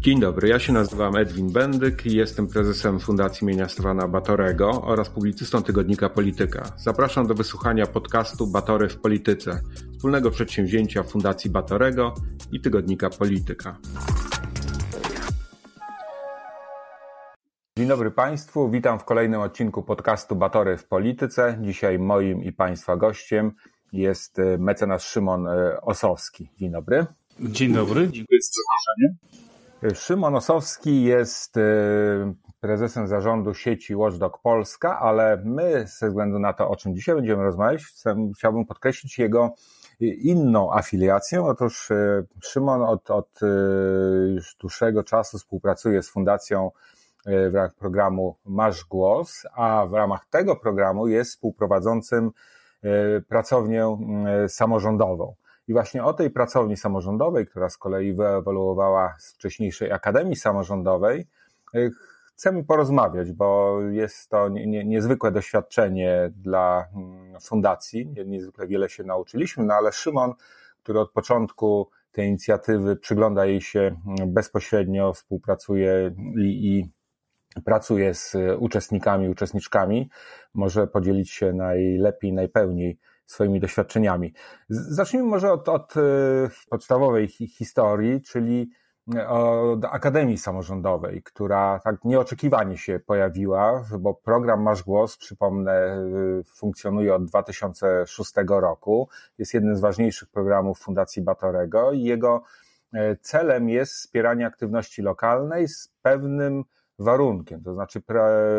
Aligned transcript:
Dzień 0.00 0.20
dobry, 0.20 0.48
ja 0.48 0.58
się 0.58 0.72
nazywam 0.72 1.16
Edwin 1.16 1.52
Bendyk 1.52 2.06
i 2.06 2.16
jestem 2.16 2.46
prezesem 2.46 3.00
Fundacji 3.00 3.44
imienia 3.44 3.68
Stefana 3.68 4.08
Batorego 4.08 4.82
oraz 4.82 5.08
publicystą 5.08 5.62
tygodnika 5.62 6.08
Polityka. 6.08 6.72
Zapraszam 6.76 7.26
do 7.26 7.34
wysłuchania 7.34 7.86
podcastu 7.86 8.46
Batory 8.46 8.88
w 8.88 9.00
Polityce, 9.00 9.60
wspólnego 9.92 10.30
przedsięwzięcia 10.30 11.02
Fundacji 11.02 11.50
Batorego 11.50 12.14
i 12.52 12.60
tygodnika 12.60 13.10
Polityka. 13.10 13.78
Dzień 17.78 17.88
dobry 17.88 18.10
Państwu, 18.10 18.70
witam 18.70 18.98
w 18.98 19.04
kolejnym 19.04 19.40
odcinku 19.40 19.82
podcastu 19.82 20.36
Batory 20.36 20.76
w 20.76 20.86
Polityce. 20.86 21.58
Dzisiaj 21.62 21.98
moim 21.98 22.42
i 22.42 22.52
Państwa 22.52 22.96
gościem 22.96 23.52
jest 23.92 24.38
e, 24.38 24.58
mecenas 24.58 25.04
Szymon 25.04 25.46
e, 25.46 25.80
Osowski. 25.80 26.50
Dzień 26.56 26.72
dobry. 26.72 27.06
Dzień 27.40 27.72
dobry, 27.72 28.08
dziękuję 28.10 28.40
za 28.42 28.50
zaproszenie. 28.50 29.49
Szymon 29.94 30.36
Osowski 30.36 31.02
jest 31.02 31.56
y, 31.56 31.60
prezesem 32.60 33.06
zarządu 33.06 33.54
sieci 33.54 33.96
Watchdog 33.96 34.38
Polska, 34.42 34.98
ale 34.98 35.42
my 35.44 35.84
ze 35.86 36.08
względu 36.08 36.38
na 36.38 36.52
to, 36.52 36.68
o 36.68 36.76
czym 36.76 36.94
dzisiaj 36.94 37.14
będziemy 37.14 37.42
rozmawiać, 37.42 37.82
chciałbym 38.36 38.66
podkreślić 38.66 39.18
jego 39.18 39.54
inną 40.00 40.72
afiliację. 40.74 41.42
Otóż 41.42 41.90
y, 41.90 42.26
Szymon 42.42 42.82
od, 42.82 43.10
od 43.10 43.42
y, 43.42 43.46
już 44.34 44.54
dłuższego 44.54 45.04
czasu 45.04 45.38
współpracuje 45.38 46.02
z 46.02 46.10
Fundacją 46.10 46.70
w 47.26 47.54
ramach 47.54 47.74
programu 47.74 48.36
Masz 48.44 48.84
Głos, 48.84 49.46
a 49.54 49.86
w 49.86 49.92
ramach 49.92 50.26
tego 50.30 50.56
programu 50.56 51.08
jest 51.08 51.30
współprowadzącym 51.30 52.30
pracownię 53.28 53.96
samorządową. 54.48 55.34
I 55.70 55.72
właśnie 55.72 56.04
o 56.04 56.12
tej 56.12 56.30
pracowni 56.30 56.76
samorządowej, 56.76 57.46
która 57.46 57.68
z 57.68 57.78
kolei 57.78 58.14
wyewoluowała 58.14 59.14
z 59.18 59.34
wcześniejszej 59.34 59.92
Akademii 59.92 60.36
Samorządowej, 60.36 61.26
y, 61.74 61.90
chcemy 62.34 62.64
porozmawiać, 62.64 63.32
bo 63.32 63.80
jest 63.90 64.30
to 64.30 64.48
niezwykłe 64.84 65.32
doświadczenie 65.32 66.32
dla 66.36 66.86
mm, 66.94 67.40
fundacji. 67.40 68.14
Niezwykle 68.26 68.66
wiele 68.66 68.88
się 68.88 69.04
nauczyliśmy, 69.04 69.64
no 69.64 69.74
ale 69.74 69.92
Szymon, 69.92 70.34
który 70.82 71.00
od 71.00 71.10
początku 71.10 71.90
tej 72.12 72.28
inicjatywy 72.28 72.96
przygląda 72.96 73.46
jej 73.46 73.60
się 73.60 73.80
mm, 73.80 74.32
bezpośrednio, 74.32 75.12
współpracuje 75.12 76.14
i, 76.36 76.68
i 76.68 76.90
pracuje 77.64 78.14
z 78.14 78.36
uczestnikami, 78.58 79.28
uczestniczkami, 79.28 80.10
może 80.54 80.86
podzielić 80.86 81.30
się 81.30 81.52
najlepiej, 81.52 82.32
najpełniej 82.32 82.98
swoimi 83.30 83.60
doświadczeniami. 83.60 84.34
Zacznijmy 84.68 85.28
może 85.28 85.52
od, 85.52 85.68
od 85.68 85.96
e, 85.96 86.00
podstawowej 86.70 87.28
historii, 87.28 88.22
czyli 88.22 88.70
e, 89.14 89.28
od 89.28 89.84
Akademii 89.84 90.38
Samorządowej, 90.38 91.22
która 91.22 91.80
tak 91.84 92.04
nieoczekiwanie 92.04 92.78
się 92.78 93.00
pojawiła, 93.06 93.84
bo 93.98 94.14
program 94.14 94.62
Masz 94.62 94.82
Głos, 94.82 95.16
przypomnę, 95.16 95.72
e, 95.72 96.04
funkcjonuje 96.44 97.14
od 97.14 97.24
2006 97.24 98.32
roku. 98.48 99.08
Jest 99.38 99.54
jednym 99.54 99.76
z 99.76 99.80
ważniejszych 99.80 100.28
programów 100.28 100.78
Fundacji 100.78 101.22
Batorego 101.22 101.92
i 101.92 102.02
jego 102.02 102.42
celem 103.20 103.68
jest 103.68 103.92
wspieranie 103.92 104.46
aktywności 104.46 105.02
lokalnej 105.02 105.68
z 105.68 105.88
pewnym 106.02 106.64
warunkiem, 107.02 107.62
to 107.62 107.74
znaczy 107.74 108.02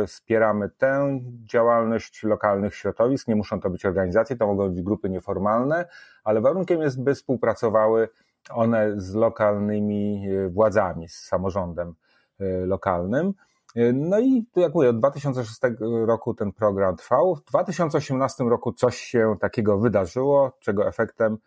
wspieramy 0.08 0.70
tę 0.70 1.20
działalność 1.44 2.24
lokalnych 2.24 2.76
środowisk, 2.76 3.28
nie 3.28 3.36
muszą 3.36 3.60
to 3.60 3.70
być 3.70 3.86
organizacje, 3.86 4.36
to 4.36 4.48
mogą 4.48 4.70
być 4.70 4.82
grupy 4.82 5.10
nieformalne, 5.10 5.86
ale 6.24 6.42
warunkiem 6.42 6.82
jest, 6.82 7.04
by 7.04 7.16
współpracowały 7.16 8.10
one 8.50 8.94
z 8.98 9.14
lokalnymi 9.14 10.28
e, 10.30 10.50
władzami, 10.50 11.08
z 11.08 11.16
samorządem 11.16 11.94
e, 12.40 12.66
lokalnym. 12.66 13.34
E, 13.76 13.94
no 13.94 14.20
i 14.20 14.46
jak 14.56 14.74
mówię, 14.74 14.90
od 14.90 15.00
2006 15.00 15.60
roku 16.06 16.34
ten 16.34 16.52
program 16.52 16.96
trwał. 16.96 17.36
W 17.36 17.44
2018 17.44 18.44
roku 18.44 18.74
coś 18.74 18.98
się 18.98 19.36
takiego 19.40 19.78
wydarzyło, 19.78 20.52
czego 20.60 20.88
efektem 20.88 21.38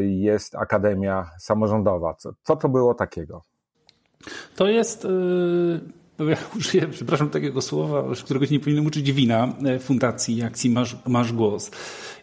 jest 0.00 0.54
Akademia 0.56 1.30
Samorządowa. 1.38 2.14
Co, 2.14 2.30
co 2.42 2.56
to 2.56 2.68
było 2.68 2.94
takiego? 2.94 3.42
To 4.56 4.66
jest 4.66 5.06
ja 6.28 6.36
użyję, 6.56 6.88
przepraszam, 6.88 7.30
takiego 7.30 7.62
słowa, 7.62 8.04
którego 8.24 8.46
się 8.46 8.52
nie 8.52 8.60
powinien 8.60 8.86
uczyć 8.86 9.12
wina 9.12 9.54
e, 9.64 9.78
fundacji 9.78 10.42
akcji 10.42 10.70
Masz, 10.70 10.96
Masz 11.06 11.32
Głos 11.32 11.70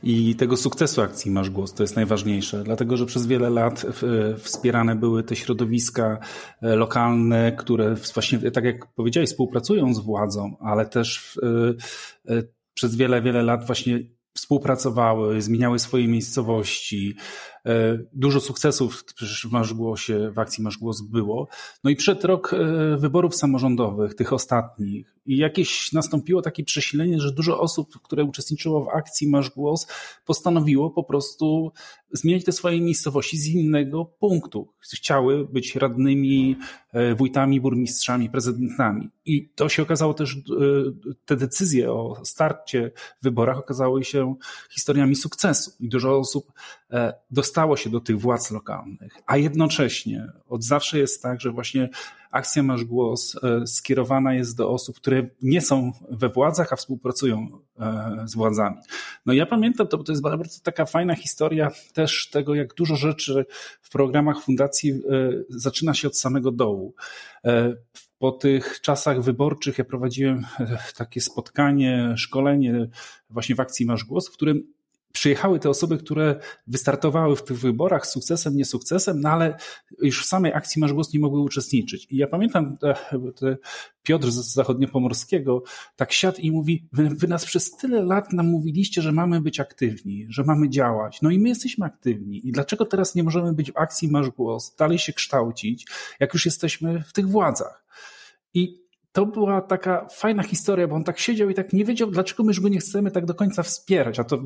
i 0.04 0.36
tego 0.36 0.58
sukcesu 0.58 1.02
akcji 1.02 1.32
Masz 1.32 1.50
Głos. 1.50 1.74
To 1.74 1.84
jest 1.84 1.96
najważniejsze, 1.96 2.64
dlatego 2.64 2.98
że 2.98 3.06
przez 3.06 3.28
wiele 3.28 3.50
lat 3.50 3.86
e, 3.86 4.38
wspierane 4.38 4.96
były 4.96 5.24
te 5.24 5.36
środowiska 5.36 6.20
e, 6.62 6.76
lokalne, 6.76 7.52
które 7.52 7.96
właśnie, 8.14 8.52
tak 8.52 8.64
jak 8.64 8.94
powiedziałeś, 8.94 9.30
współpracują 9.30 9.94
z 9.94 10.00
władzą, 10.00 10.58
ale 10.60 10.86
też 10.86 11.40
przez 12.74 12.96
wiele, 12.96 13.22
wiele 13.22 13.44
lat 13.44 13.68
właśnie 13.68 14.00
współpracowały, 14.38 15.42
zmieniały 15.42 15.80
swoje 15.80 16.08
miejscowości, 16.08 17.16
E, 17.68 18.00
dużo 18.14 18.40
sukcesów 18.40 19.04
przecież 19.06 19.48
w 19.48 19.52
Masz 19.52 19.74
Głosie, 19.74 20.32
w 20.32 20.40
akcji 20.40 20.64
Masz 20.64 20.78
Głos 20.78 21.02
było. 21.02 21.48
No 21.84 21.90
i 21.90 21.96
przed 21.96 22.26
rok 22.26 22.54
e, 22.54 22.98
wyborów 22.98 23.36
samorządowych, 23.36 24.16
tych 24.16 24.34
ostatnich, 24.34 25.16
i 25.26 25.38
jakieś 25.38 25.94
nastąpiło 25.94 26.42
takie 26.42 26.64
przesilenie, 26.64 27.20
że 27.20 27.32
dużo 27.32 27.60
osób, 27.60 28.02
które 28.04 28.24
uczestniczyło 28.24 28.86
w 28.86 28.90
akcji 28.90 29.30
Masz 29.30 29.50
Głos, 29.50 29.88
postanowiło 30.26 30.90
po 30.90 31.04
prostu 31.04 31.72
zmieniać 32.12 32.44
te 32.44 32.52
swoje 32.52 32.82
miejscowości 32.82 33.38
z 33.38 33.48
innego 33.48 34.06
punktu. 34.06 34.74
Chciały 34.80 35.48
być 35.48 35.76
radnymi, 35.76 36.56
e, 36.94 37.16
wójtami, 37.16 37.62
burmistrzami, 37.62 38.30
prezydentami. 38.30 39.10
I 39.26 39.50
to 39.56 39.70
się 39.70 39.84
okazało 39.84 40.14
też, 40.14 40.38
te 41.26 41.36
decyzje 41.36 41.92
o 41.92 42.22
starcie 42.24 42.92
w 43.22 43.24
wyborach 43.24 43.58
okazały 43.58 44.04
się 44.04 44.27
historiami 44.70 45.16
sukcesu. 45.16 45.72
I 45.80 45.90
dużo 45.90 46.20
osób 46.20 46.52
dostało 47.32 47.48
dostało 47.58 47.78
się 47.78 47.90
do 47.90 48.00
tych 48.00 48.20
władz 48.20 48.52
lokalnych, 48.52 49.14
a 49.26 49.38
jednocześnie 49.38 50.32
od 50.50 50.64
zawsze 50.64 51.00
jest 51.00 51.22
tak, 51.22 51.42
że 51.42 51.52
właśnie 51.52 51.90
akcja 52.32 52.64
Masz 52.64 52.84
Głos 52.84 53.36
e, 53.44 53.68
skierowana 53.68 54.34
jest 54.34 54.58
do 54.58 54.70
osób, 54.70 54.96
które 54.96 55.28
nie 55.42 55.62
są 55.62 55.92
we 56.12 56.30
władzach, 56.30 56.74
a 56.74 56.76
współpracują 56.76 57.48
e, 57.80 58.24
z 58.26 58.36
władzami. 58.36 58.78
No 59.26 59.34
ja 59.34 59.46
pamiętam, 59.46 59.88
to, 59.88 59.98
to 59.98 60.12
jest 60.12 60.22
bardzo 60.22 60.62
taka 60.64 60.86
fajna 60.86 61.16
historia 61.16 61.72
też 61.94 62.30
tego, 62.30 62.56
jak 62.56 62.74
dużo 62.74 62.96
rzeczy 62.96 63.46
w 63.82 63.90
programach 63.90 64.42
fundacji 64.42 64.92
e, 64.92 64.98
zaczyna 65.50 65.94
się 65.94 66.08
od 66.08 66.18
samego 66.18 66.52
dołu. 66.52 66.96
Po 68.20 68.32
tych 68.32 68.82
czasach 68.82 69.22
wyborczych 69.22 69.78
ja 69.78 69.86
prowadziłem 69.86 70.46
takie 70.98 71.22
spotkanie, 71.22 72.14
szkolenie 72.18 72.88
właśnie 73.30 73.56
w 73.56 73.60
akcji 73.60 73.86
Masz 73.86 74.04
Głos, 74.04 74.30
w 74.30 74.34
którym 74.34 74.77
przyjechały 75.18 75.60
te 75.60 75.70
osoby, 75.70 75.98
które 75.98 76.40
wystartowały 76.68 77.36
w 77.36 77.44
tych 77.44 77.60
wyborach 77.60 78.08
sukcesem, 78.08 78.58
nie 78.58 78.66
sukcesem, 78.66 79.22
no 79.22 79.30
ale 79.30 79.58
już 80.02 80.24
w 80.24 80.26
samej 80.26 80.54
akcji 80.54 80.80
Masz 80.80 80.94
Głos 80.94 81.14
nie 81.14 81.20
mogły 81.20 81.42
uczestniczyć. 81.42 82.08
I 82.10 82.18
ja 82.18 82.28
pamiętam, 82.28 82.78
te, 82.78 82.96
te 83.36 83.58
Piotr 84.04 84.32
z 84.32 84.54
Zachodniopomorskiego 84.54 85.64
tak 85.96 86.14
siadł 86.14 86.38
i 86.42 86.52
mówi, 86.52 86.88
wy, 86.92 87.10
wy, 87.10 87.28
nas 87.28 87.46
przez 87.46 87.72
tyle 87.72 88.04
lat 88.04 88.34
nam 88.34 88.48
mówiliście, 88.48 89.02
że 89.02 89.12
mamy 89.12 89.42
być 89.42 89.60
aktywni, 89.60 90.26
że 90.30 90.44
mamy 90.44 90.70
działać. 90.70 91.22
No 91.22 91.30
i 91.30 91.40
my 91.40 91.50
jesteśmy 91.50 91.86
aktywni. 91.86 92.48
I 92.48 92.52
dlaczego 92.52 92.86
teraz 92.86 93.16
nie 93.16 93.24
możemy 93.24 93.54
być 93.54 93.72
w 93.72 93.78
akcji 93.78 94.08
Masz 94.12 94.30
Głos, 94.30 94.76
dalej 94.76 95.00
się 95.00 95.14
kształcić, 95.14 95.88
jak 96.20 96.34
już 96.34 96.46
jesteśmy 96.46 97.04
w 97.04 97.14
tych 97.14 97.30
władzach? 97.30 97.86
I 98.54 98.87
to 99.18 99.26
była 99.26 99.62
taka 99.62 100.08
fajna 100.08 100.44
historia, 100.44 100.88
bo 100.88 100.96
on 100.96 101.04
tak 101.04 101.20
siedział 101.20 101.50
i 101.50 101.54
tak 101.54 101.74
nie 101.74 101.86
wiedział, 101.86 102.12
dlaczego 102.12 102.44
my 102.44 102.48
już 102.48 102.60
go 102.60 102.70
nie 102.70 102.80
chcemy 102.80 103.12
tak 103.12 103.26
do 103.26 103.34
końca 103.34 103.64
wspierać. 103.64 104.20
A 104.20 104.24
to 104.24 104.38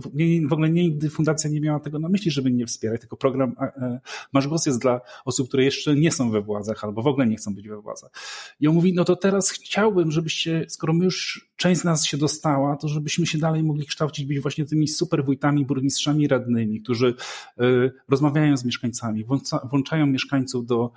w 0.50 0.54
ogóle 0.54 0.70
nigdy 0.70 1.10
fundacja 1.10 1.50
nie 1.50 1.62
miała 1.62 1.80
tego 1.80 2.00
na 2.00 2.10
myśli, 2.10 2.32
żeby 2.32 2.52
nie 2.52 2.66
wspierać, 2.66 3.02
tylko 3.02 3.18
program 3.18 3.56
e, 3.60 4.00
Masz 4.34 4.48
Głos 4.48 4.66
jest 4.66 4.82
dla 4.82 5.02
osób, 5.26 5.48
które 5.48 5.64
jeszcze 5.64 5.96
nie 5.96 6.12
są 6.12 6.32
we 6.32 6.42
władzach 6.42 6.84
albo 6.84 7.02
w 7.02 7.08
ogóle 7.08 7.28
nie 7.28 7.36
chcą 7.36 7.56
być 7.56 7.68
we 7.68 7.82
władzach. 7.82 8.12
I 8.60 8.68
on 8.68 8.76
mówi, 8.76 8.94
no 8.94 9.04
to 9.04 9.16
teraz 9.16 9.50
chciałbym, 9.50 10.12
żebyście, 10.12 10.66
skoro 10.70 10.94
my 10.94 11.06
już 11.06 11.50
część 11.56 11.82
z 11.82 11.84
nas 11.84 12.06
się 12.06 12.18
dostała, 12.18 12.76
to 12.76 12.88
żebyśmy 12.88 13.26
się 13.26 13.38
dalej 13.38 13.64
mogli 13.64 13.86
kształcić, 13.86 14.26
być 14.26 14.40
właśnie 14.40 14.66
tymi 14.66 14.88
super 14.88 15.26
wójtami, 15.26 15.66
burmistrzami 15.66 16.28
radnymi, 16.28 16.82
którzy 16.82 17.16
e, 17.60 17.64
rozmawiają 18.10 18.58
z 18.58 18.66
mieszkańcami, 18.66 19.26
włączają 19.70 20.06
mieszkańców 20.06 20.66
do, 20.66 20.92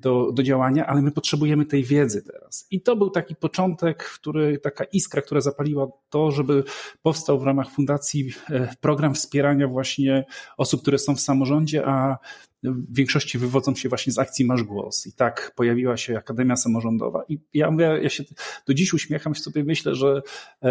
do, 0.00 0.32
do 0.32 0.42
działania, 0.42 0.86
ale 0.86 1.02
my 1.02 1.10
potrzebujemy 1.10 1.66
tej 1.66 1.84
wiedzy 1.84 2.22
teraz. 2.22 2.66
I 2.70 2.80
to 2.80 2.96
był 2.96 3.10
taki 3.10 3.36
początek, 3.36 4.04
który, 4.04 4.58
taka 4.58 4.84
iskra, 4.84 5.22
która 5.22 5.40
zapaliła 5.40 5.88
to, 6.10 6.30
żeby 6.30 6.64
powstał 7.02 7.40
w 7.40 7.42
ramach 7.42 7.70
fundacji 7.70 8.30
e, 8.50 8.74
program 8.80 9.14
wspierania 9.14 9.68
właśnie 9.68 10.24
osób, 10.56 10.82
które 10.82 10.98
są 10.98 11.14
w 11.16 11.20
samorządzie, 11.20 11.86
a 11.86 12.18
w 12.62 12.96
większości 12.96 13.38
wywodzą 13.38 13.74
się 13.74 13.88
właśnie 13.88 14.12
z 14.12 14.18
akcji 14.18 14.44
Masz 14.44 14.62
Głos. 14.62 15.06
I 15.06 15.12
tak 15.12 15.52
pojawiła 15.56 15.96
się 15.96 16.18
Akademia 16.18 16.56
Samorządowa. 16.56 17.24
I 17.28 17.38
ja 17.54 17.70
mówię, 17.70 17.98
ja 18.02 18.08
się 18.08 18.24
do 18.66 18.74
dziś 18.74 18.92
uśmiecham 18.92 19.34
się 19.34 19.42
sobie, 19.42 19.64
myślę, 19.64 19.94
że 19.94 20.22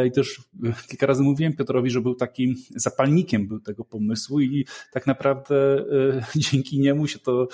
i 0.07 0.11
też 0.11 0.41
kilka 0.89 1.05
razy 1.05 1.23
mówiłem 1.23 1.53
Piotrowi, 1.55 1.89
że 1.89 2.01
był 2.01 2.15
takim 2.15 2.55
zapalnikiem 2.75 3.47
był 3.47 3.59
tego 3.59 3.85
pomysłu 3.85 4.41
i 4.41 4.65
tak 4.91 5.07
naprawdę 5.07 5.85
dzięki 6.51 6.79
niemu 6.79 7.07
się 7.07 7.19
to 7.19 7.47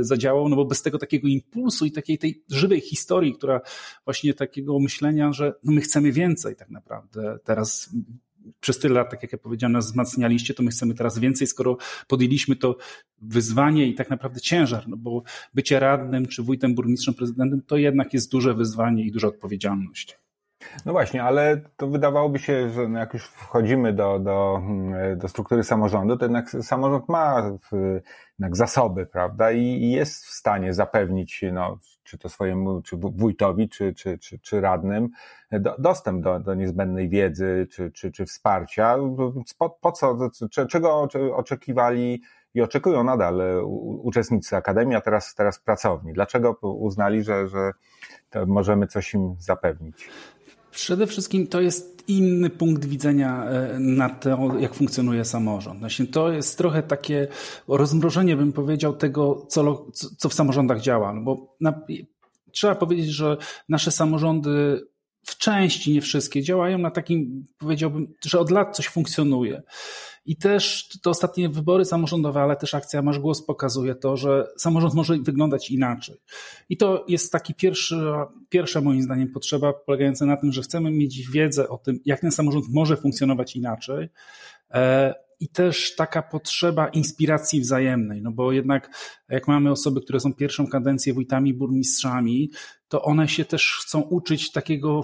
zadziałało, 0.00 0.48
no 0.48 0.56
bo 0.56 0.64
bez 0.64 0.82
tego 0.82 0.98
takiego 0.98 1.28
impulsu 1.28 1.86
i 1.86 1.92
takiej 1.92 2.18
tej 2.18 2.44
żywej 2.50 2.80
historii, 2.80 3.34
która 3.34 3.60
właśnie 4.04 4.34
takiego 4.34 4.78
myślenia, 4.78 5.32
że 5.32 5.54
no 5.64 5.72
my 5.72 5.80
chcemy 5.80 6.12
więcej 6.12 6.56
tak 6.56 6.70
naprawdę 6.70 7.38
teraz 7.44 7.90
przez 8.60 8.78
tyle 8.78 8.94
lat, 8.94 9.10
tak 9.10 9.22
jak 9.22 9.32
ja 9.32 9.38
powiedziałem, 9.38 9.72
nas 9.72 9.86
wzmacnialiście, 9.86 10.54
to 10.54 10.62
my 10.62 10.70
chcemy 10.70 10.94
teraz 10.94 11.18
więcej, 11.18 11.46
skoro 11.46 11.76
podjęliśmy 12.08 12.56
to 12.56 12.76
wyzwanie 13.22 13.86
i 13.86 13.94
tak 13.94 14.10
naprawdę 14.10 14.40
ciężar, 14.40 14.88
no 14.88 14.96
bo 14.96 15.22
bycie 15.54 15.80
radnym, 15.80 16.26
czy 16.26 16.42
wójtem, 16.42 16.74
burmistrzem, 16.74 17.14
prezydentem, 17.14 17.62
to 17.66 17.76
jednak 17.76 18.14
jest 18.14 18.30
duże 18.30 18.54
wyzwanie 18.54 19.04
i 19.04 19.12
duża 19.12 19.28
odpowiedzialność. 19.28 20.23
No 20.86 20.92
właśnie, 20.92 21.22
ale 21.22 21.60
to 21.76 21.86
wydawałoby 21.86 22.38
się, 22.38 22.70
że 22.70 22.88
no 22.88 22.98
jak 22.98 23.14
już 23.14 23.26
wchodzimy 23.26 23.92
do, 23.92 24.18
do, 24.18 24.62
do 25.16 25.28
struktury 25.28 25.64
samorządu, 25.64 26.16
to 26.16 26.24
jednak 26.24 26.50
samorząd 26.50 27.08
ma 27.08 27.50
jednak 28.38 28.56
zasoby, 28.56 29.06
prawda, 29.06 29.52
i 29.52 29.90
jest 29.90 30.24
w 30.24 30.30
stanie 30.30 30.74
zapewnić, 30.74 31.44
no, 31.52 31.78
czy 32.04 32.18
to 32.18 32.28
swojemu, 32.28 32.82
czy 32.82 32.96
wójtowi, 32.96 33.68
czy, 33.68 33.94
czy, 33.94 34.18
czy, 34.18 34.38
czy 34.38 34.60
radnym, 34.60 35.08
do, 35.52 35.76
dostęp 35.78 36.22
do, 36.22 36.40
do 36.40 36.54
niezbędnej 36.54 37.08
wiedzy, 37.08 37.68
czy, 37.70 37.90
czy, 37.90 38.12
czy 38.12 38.26
wsparcia. 38.26 38.96
Po, 39.58 39.70
po 39.70 39.92
co, 39.92 40.18
czego 40.68 41.08
oczekiwali 41.34 42.22
i 42.54 42.62
oczekują 42.62 43.04
nadal 43.04 43.42
uczestnicy 44.02 44.56
Akademii, 44.56 44.96
a 44.96 45.00
teraz, 45.00 45.34
teraz 45.34 45.58
pracowni? 45.58 46.12
Dlaczego 46.12 46.52
uznali, 46.62 47.24
że, 47.24 47.48
że 47.48 47.72
możemy 48.46 48.86
coś 48.86 49.14
im 49.14 49.36
zapewnić? 49.38 50.10
Przede 50.74 51.06
wszystkim 51.06 51.46
to 51.46 51.60
jest 51.60 52.04
inny 52.08 52.50
punkt 52.50 52.84
widzenia 52.84 53.44
e, 53.44 53.78
na 53.78 54.08
to, 54.08 54.58
jak 54.58 54.74
funkcjonuje 54.74 55.24
samorząd. 55.24 55.80
Właśnie 55.80 56.06
to 56.06 56.32
jest 56.32 56.58
trochę 56.58 56.82
takie 56.82 57.28
rozmrożenie, 57.68 58.36
bym 58.36 58.52
powiedział, 58.52 58.96
tego, 58.96 59.46
co, 59.48 59.86
co 60.18 60.28
w 60.28 60.34
samorządach 60.34 60.80
działa. 60.80 61.12
No 61.12 61.20
bo 61.20 61.56
na, 61.60 61.80
trzeba 62.52 62.74
powiedzieć, 62.74 63.06
że 63.06 63.36
nasze 63.68 63.90
samorządy 63.90 64.86
w 65.26 65.38
części, 65.38 65.92
nie 65.92 66.00
wszystkie, 66.00 66.42
działają 66.42 66.78
na 66.78 66.90
takim, 66.90 67.46
powiedziałbym, 67.58 68.14
że 68.26 68.40
od 68.40 68.50
lat 68.50 68.76
coś 68.76 68.88
funkcjonuje. 68.88 69.62
I 70.26 70.36
też 70.36 70.88
te 71.02 71.10
ostatnie 71.10 71.48
wybory 71.48 71.84
samorządowe, 71.84 72.40
ale 72.40 72.56
też 72.56 72.74
akcja 72.74 73.02
Masz 73.02 73.18
Głos 73.18 73.46
pokazuje 73.46 73.94
to, 73.94 74.16
że 74.16 74.46
samorząd 74.56 74.94
może 74.94 75.18
wyglądać 75.18 75.70
inaczej. 75.70 76.16
I 76.68 76.76
to 76.76 77.04
jest 77.08 77.32
taki 77.32 77.54
pierwszy, 77.54 77.96
pierwsza 78.48 78.80
moim 78.80 79.02
zdaniem 79.02 79.28
potrzeba 79.28 79.72
polegająca 79.72 80.26
na 80.26 80.36
tym, 80.36 80.52
że 80.52 80.62
chcemy 80.62 80.90
mieć 80.90 81.30
wiedzę 81.30 81.68
o 81.68 81.78
tym, 81.78 82.00
jak 82.04 82.20
ten 82.20 82.32
samorząd 82.32 82.64
może 82.68 82.96
funkcjonować 82.96 83.56
inaczej. 83.56 84.08
E, 84.70 85.14
I 85.40 85.48
też 85.48 85.94
taka 85.94 86.22
potrzeba 86.22 86.88
inspiracji 86.88 87.60
wzajemnej, 87.60 88.22
no 88.22 88.32
bo 88.32 88.52
jednak 88.52 88.90
jak 89.28 89.48
mamy 89.48 89.70
osoby, 89.70 90.00
które 90.00 90.20
są 90.20 90.34
pierwszą 90.34 90.66
kadencję 90.66 91.14
wójtami, 91.14 91.54
burmistrzami, 91.54 92.50
to 92.88 93.02
one 93.02 93.28
się 93.28 93.44
też 93.44 93.78
chcą 93.82 94.00
uczyć 94.00 94.52
takiego 94.52 95.02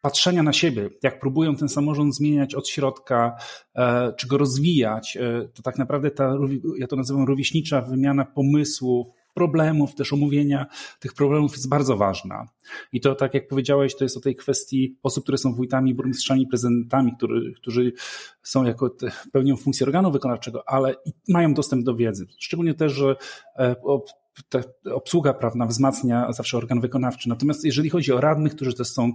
patrzenia 0.00 0.42
na 0.42 0.52
siebie, 0.52 0.90
jak 1.02 1.20
próbują 1.20 1.56
ten 1.56 1.68
samorząd 1.68 2.14
zmieniać 2.14 2.54
od 2.54 2.68
środka, 2.68 3.36
e, 3.74 4.12
czy 4.12 4.28
go 4.28 4.38
rozwijać, 4.38 5.16
e, 5.16 5.48
to 5.54 5.62
tak 5.62 5.78
naprawdę 5.78 6.10
ta, 6.10 6.34
ja 6.78 6.86
to 6.86 6.96
nazywam 6.96 7.24
rówieśnicza 7.24 7.82
wymiana 7.82 8.24
pomysłów, 8.24 9.06
problemów, 9.36 9.94
też 9.94 10.12
omówienia 10.12 10.66
tych 11.00 11.14
problemów 11.14 11.52
jest 11.52 11.68
bardzo 11.68 11.96
ważna. 11.96 12.48
I 12.92 13.00
to, 13.00 13.14
tak 13.14 13.34
jak 13.34 13.48
powiedziałeś, 13.48 13.96
to 13.96 14.04
jest 14.04 14.16
o 14.16 14.20
tej 14.20 14.36
kwestii 14.36 14.98
osób, 15.02 15.24
które 15.24 15.38
są 15.38 15.54
wójtami, 15.54 15.94
burmistrzami, 15.94 16.46
prezydentami, 16.46 17.12
który, 17.16 17.52
którzy 17.54 17.92
są 18.42 18.64
jako 18.64 18.96
pełnią 19.32 19.56
funkcję 19.56 19.86
organu 19.86 20.10
wykonawczego, 20.10 20.68
ale 20.68 20.94
mają 21.28 21.54
dostęp 21.54 21.84
do 21.84 21.94
wiedzy. 21.94 22.26
Szczególnie 22.38 22.74
też, 22.74 22.92
że 22.92 23.16
e, 24.54 24.94
obsługa 24.94 25.34
prawna 25.34 25.66
wzmacnia 25.66 26.32
zawsze 26.32 26.56
organ 26.56 26.80
wykonawczy. 26.80 27.28
Natomiast 27.28 27.64
jeżeli 27.64 27.90
chodzi 27.90 28.12
o 28.12 28.20
radnych, 28.20 28.54
którzy 28.54 28.74
też 28.74 28.88
są, 28.88 29.12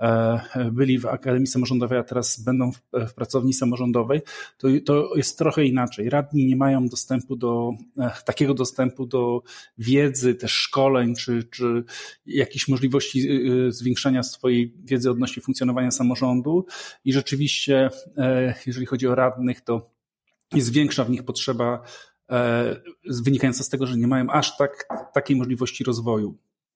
e, 0.00 0.70
byli 0.72 0.98
w 0.98 1.06
Akademii 1.06 1.46
Samorządowej, 1.46 1.98
a 1.98 2.02
teraz 2.02 2.40
będą 2.40 2.72
w, 2.72 2.80
w 3.08 3.14
pracowni 3.14 3.52
samorządowej, 3.52 4.22
to, 4.58 4.68
to 4.86 5.16
jest 5.16 5.38
trochę 5.38 5.64
inaczej. 5.64 6.10
Radni 6.10 6.46
nie 6.46 6.56
mają 6.56 6.88
dostępu 6.88 7.36
do, 7.36 7.70
e, 7.98 8.10
takiego 8.24 8.54
dostępu 8.54 9.06
do 9.06 9.42
wiedzy, 9.78 10.34
też 10.34 10.52
szkoleń, 10.52 11.14
czy, 11.14 11.44
czy 11.44 11.84
jakichś 12.26 12.68
możliwości 12.68 13.28
e, 13.28 13.72
zwiększania 13.72 14.22
swojej 14.22 14.74
wiedzy 14.84 15.10
odnośnie 15.10 15.42
funkcjonowania 15.42 15.90
samorządu 15.90 16.66
i 17.04 17.12
rzeczywiście, 17.12 17.90
jeżeli 18.66 18.86
chodzi 18.86 19.06
o 19.06 19.14
radnych, 19.14 19.60
to 19.60 19.90
jest 20.54 20.72
większa 20.72 21.04
w 21.04 21.10
nich 21.10 21.22
potrzeba 21.22 21.82
wynikająca 23.24 23.64
z 23.64 23.68
tego, 23.68 23.86
że 23.86 23.96
nie 23.96 24.06
mają 24.06 24.30
aż 24.30 24.56
tak, 24.56 24.88
takiej 25.12 25.36
możliwości 25.36 25.84
rozwoju. 25.84 26.34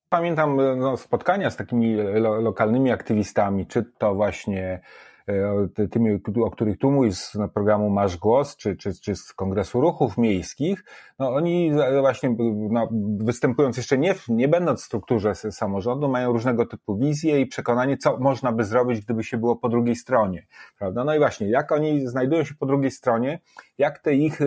Pamiętam 0.08 0.56
no, 0.78 0.96
spotkania 0.96 1.50
z 1.50 1.56
takimi 1.56 1.96
lo, 1.96 2.40
lokalnymi 2.40 2.90
aktywistami, 2.90 3.66
czy 3.66 3.84
to 3.98 4.14
właśnie 4.14 4.80
E, 5.28 5.88
tymi, 5.88 6.20
o 6.44 6.50
których 6.50 6.78
tu 6.78 6.90
mówisz 6.90 7.14
z 7.14 7.36
programu 7.54 7.90
Masz 7.90 8.16
Głos, 8.16 8.56
czy, 8.56 8.76
czy, 8.76 9.00
czy 9.00 9.16
z 9.16 9.32
Kongresu 9.32 9.80
Ruchów 9.80 10.18
Miejskich, 10.18 10.84
no 11.18 11.34
oni 11.34 11.72
właśnie 12.00 12.36
no, 12.70 12.88
występując 13.18 13.76
jeszcze 13.76 13.98
nie, 13.98 14.14
nie 14.28 14.48
będąc 14.48 14.80
w 14.80 14.84
strukturze 14.84 15.34
samorządu, 15.34 16.08
mają 16.08 16.32
różnego 16.32 16.66
typu 16.66 16.96
wizje 16.96 17.40
i 17.40 17.46
przekonanie, 17.46 17.96
co 17.96 18.18
można 18.18 18.52
by 18.52 18.64
zrobić, 18.64 19.00
gdyby 19.00 19.24
się 19.24 19.38
było 19.38 19.56
po 19.56 19.68
drugiej 19.68 19.96
stronie, 19.96 20.46
prawda? 20.78 21.04
No 21.04 21.14
i 21.14 21.18
właśnie, 21.18 21.48
jak 21.48 21.72
oni 21.72 22.06
znajdują 22.06 22.44
się 22.44 22.54
po 22.54 22.66
drugiej 22.66 22.90
stronie, 22.90 23.40
jak 23.78 23.98
te 23.98 24.14
ich 24.14 24.40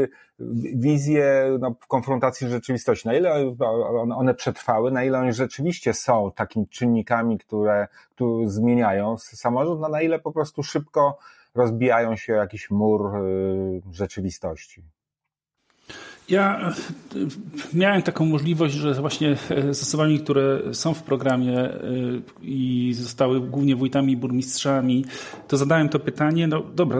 wizje 0.75 1.57
no, 1.59 1.75
konfrontacji 1.87 2.47
z 2.47 2.51
rzeczywistością, 2.51 3.09
na 3.09 3.17
ile 3.17 3.55
one 4.15 4.33
przetrwały, 4.33 4.91
na 4.91 5.03
ile 5.03 5.19
one 5.19 5.33
rzeczywiście 5.33 5.93
są 5.93 6.31
takimi 6.35 6.67
czynnikami, 6.67 7.37
które, 7.37 7.87
które 8.15 8.49
zmieniają 8.49 9.17
samorząd, 9.17 9.81
no 9.81 9.89
na 9.89 10.01
ile 10.01 10.19
po 10.19 10.31
prostu 10.31 10.63
szybko 10.63 11.17
rozbijają 11.55 12.15
się 12.15 12.33
jakiś 12.33 12.69
mur 12.69 13.15
y, 13.15 13.81
rzeczywistości. 13.91 14.83
Ja 16.29 16.71
y, 17.15 17.27
miałem 17.73 18.01
taką 18.01 18.25
możliwość, 18.25 18.73
że 18.73 18.93
właśnie 18.93 19.35
z 19.71 19.81
osobami, 19.81 20.19
które 20.19 20.73
są 20.73 20.93
w 20.93 21.03
programie 21.03 21.69
i 22.41 22.93
zostały 22.95 23.39
głównie 23.39 23.75
wójtami 23.75 24.17
burmistrzami, 24.17 25.05
to 25.47 25.57
zadałem 25.57 25.89
to 25.89 25.99
pytanie, 25.99 26.47
no 26.47 26.61
dobra, 26.61 26.99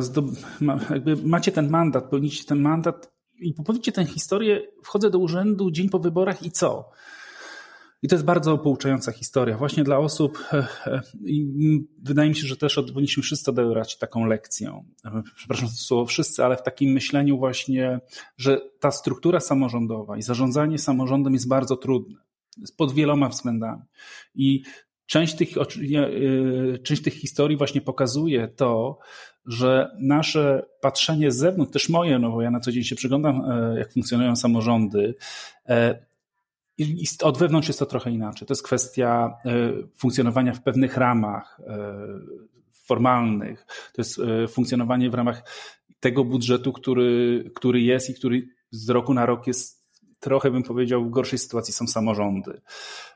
macie 1.24 1.52
ten 1.52 1.70
mandat, 1.70 2.10
pełnicie 2.10 2.46
ten 2.46 2.62
mandat, 2.62 3.12
i 3.42 3.54
powiedzcie 3.54 3.92
tę 3.92 4.06
historię, 4.06 4.62
wchodzę 4.84 5.10
do 5.10 5.20
urzędu 5.20 5.72
dzień 5.72 5.90
po 5.90 6.00
wyborach 6.00 6.44
i 6.44 6.52
co? 6.52 6.90
I 8.04 8.08
to 8.08 8.16
jest 8.16 8.26
bardzo 8.26 8.58
pouczająca 8.58 9.12
historia, 9.12 9.58
właśnie 9.58 9.84
dla 9.84 9.98
osób, 9.98 10.44
e, 10.54 10.68
e, 10.86 11.02
wydaje 12.04 12.30
mi 12.30 12.36
się, 12.36 12.48
że 12.48 12.58
też 12.58 12.76
powinniśmy 12.76 13.24
wszyscy 13.24 13.52
odebrać 13.52 13.98
taką 13.98 14.26
lekcję. 14.26 14.84
Przepraszam 15.36 15.68
za 15.68 15.74
to 15.74 15.82
słowo 15.82 16.06
wszyscy, 16.06 16.46
ale 16.46 16.58
w 16.58 16.64
takim 16.64 16.92
myśleniu 16.92 17.38
właśnie, 17.38 18.00
że 18.38 18.62
ta 18.80 18.92
struktura 18.92 19.40
samorządowa 19.40 20.18
i 20.18 20.22
zarządzanie 20.22 20.78
samorządem 20.78 21.34
jest 21.34 21.48
bardzo 21.48 21.78
trudne. 21.78 22.20
Pod 22.78 22.94
wieloma 22.94 23.30
względami. 23.30 23.82
I 24.36 24.64
część 25.06 25.36
tych, 25.36 25.50
e, 25.58 26.78
część 26.78 27.02
tych 27.02 27.14
historii 27.14 27.58
właśnie 27.58 27.82
pokazuje 27.82 28.48
to, 28.48 29.00
że 29.46 29.98
nasze 30.00 30.66
patrzenie 30.82 31.32
z 31.32 31.38
zewnątrz, 31.38 31.74
też 31.74 31.90
moje, 31.90 32.20
no 32.20 32.32
bo 32.32 32.42
ja 32.42 32.52
na 32.52 32.60
co 32.60 32.72
dzień 32.72 32.84
się 32.84 32.96
przyglądam, 32.96 33.52
e, 33.52 33.80
jak 33.80 33.94
funkcjonują 33.94 34.36
samorządy, 34.36 35.16
e, 35.70 36.06
od 37.22 37.38
wewnątrz 37.38 37.68
jest 37.68 37.80
to 37.80 37.86
trochę 37.86 38.12
inaczej. 38.12 38.48
To 38.48 38.52
jest 38.52 38.64
kwestia 38.64 39.38
e, 39.46 39.52
funkcjonowania 39.98 40.54
w 40.54 40.64
pewnych 40.64 40.98
ramach 40.98 41.62
formalnych. 42.86 43.66
To 43.94 44.02
jest 44.02 44.22
funkcjonowanie 44.50 45.10
w 45.10 45.14
ramach 45.14 45.44
tego 46.00 46.24
budżetu, 46.24 46.74
który, 46.74 47.44
który 47.56 47.82
jest 47.82 48.10
i 48.10 48.14
który 48.14 48.48
z 48.72 48.90
roku 48.90 49.14
na 49.14 49.26
rok 49.26 49.48
jest 49.48 49.81
trochę, 50.22 50.52
bym 50.52 50.64
powiedział, 50.64 51.06
w 51.06 51.10
gorszej 51.10 51.40
sytuacji 51.40 51.74
są 51.74 51.88
samorządy 51.88 52.62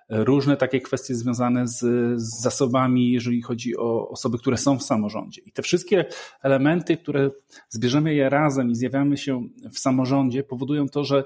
różne 0.10 0.58
takie 0.58 0.82
kwestie 0.82 1.16
związane 1.16 1.68
z, 1.68 1.80
z 2.22 2.42
zasobami, 2.42 3.12
jeżeli 3.12 3.42
chodzi 3.42 3.78
o 3.78 4.10
osoby, 4.10 4.38
które 4.38 4.58
są 4.58 4.80
w 4.80 4.84
samorządzie. 4.84 5.42
I 5.46 5.52
te 5.52 5.62
wszystkie 5.62 6.06
elementy, 6.42 6.98
które 6.98 7.32
zbierzemy 7.70 8.14
je 8.14 8.30
razem 8.30 8.72
i 8.72 8.76
zjawiamy 8.76 9.18
się 9.18 9.48
w 9.72 9.80
samorządzie, 9.80 10.44
powodują 10.44 10.90
to, 10.90 11.04
że 11.04 11.24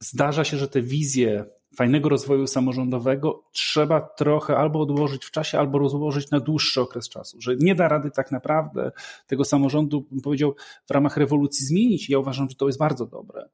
zdarza 0.00 0.44
się, 0.44 0.56
że 0.56 0.68
te 0.68 0.82
wizje 0.82 1.44
fajnego 1.76 2.08
rozwoju 2.08 2.46
samorządowego 2.46 3.44
trzeba 3.52 4.00
trochę 4.00 4.56
albo 4.56 4.80
odłożyć 4.80 5.24
w 5.24 5.30
czasie, 5.30 5.58
albo 5.58 5.78
rozłożyć 5.78 6.30
na 6.30 6.40
dłuższy 6.40 6.80
okres 6.80 7.08
czasu, 7.08 7.40
że 7.40 7.56
nie 7.56 7.74
da 7.74 7.88
rady 7.88 8.10
tak 8.10 8.32
naprawdę 8.32 8.92
tego 9.26 9.44
samorządu, 9.44 10.06
bym 10.10 10.20
powiedział, 10.20 10.54
w 10.86 10.90
ramach 10.90 11.16
rewolucji 11.16 11.66
zmienić. 11.66 12.10
Ja 12.10 12.18
uważam, 12.18 12.50
że 12.50 12.56
to 12.56 12.66
jest 12.66 12.78
bardzo 12.78 13.06
dobre. 13.06 13.48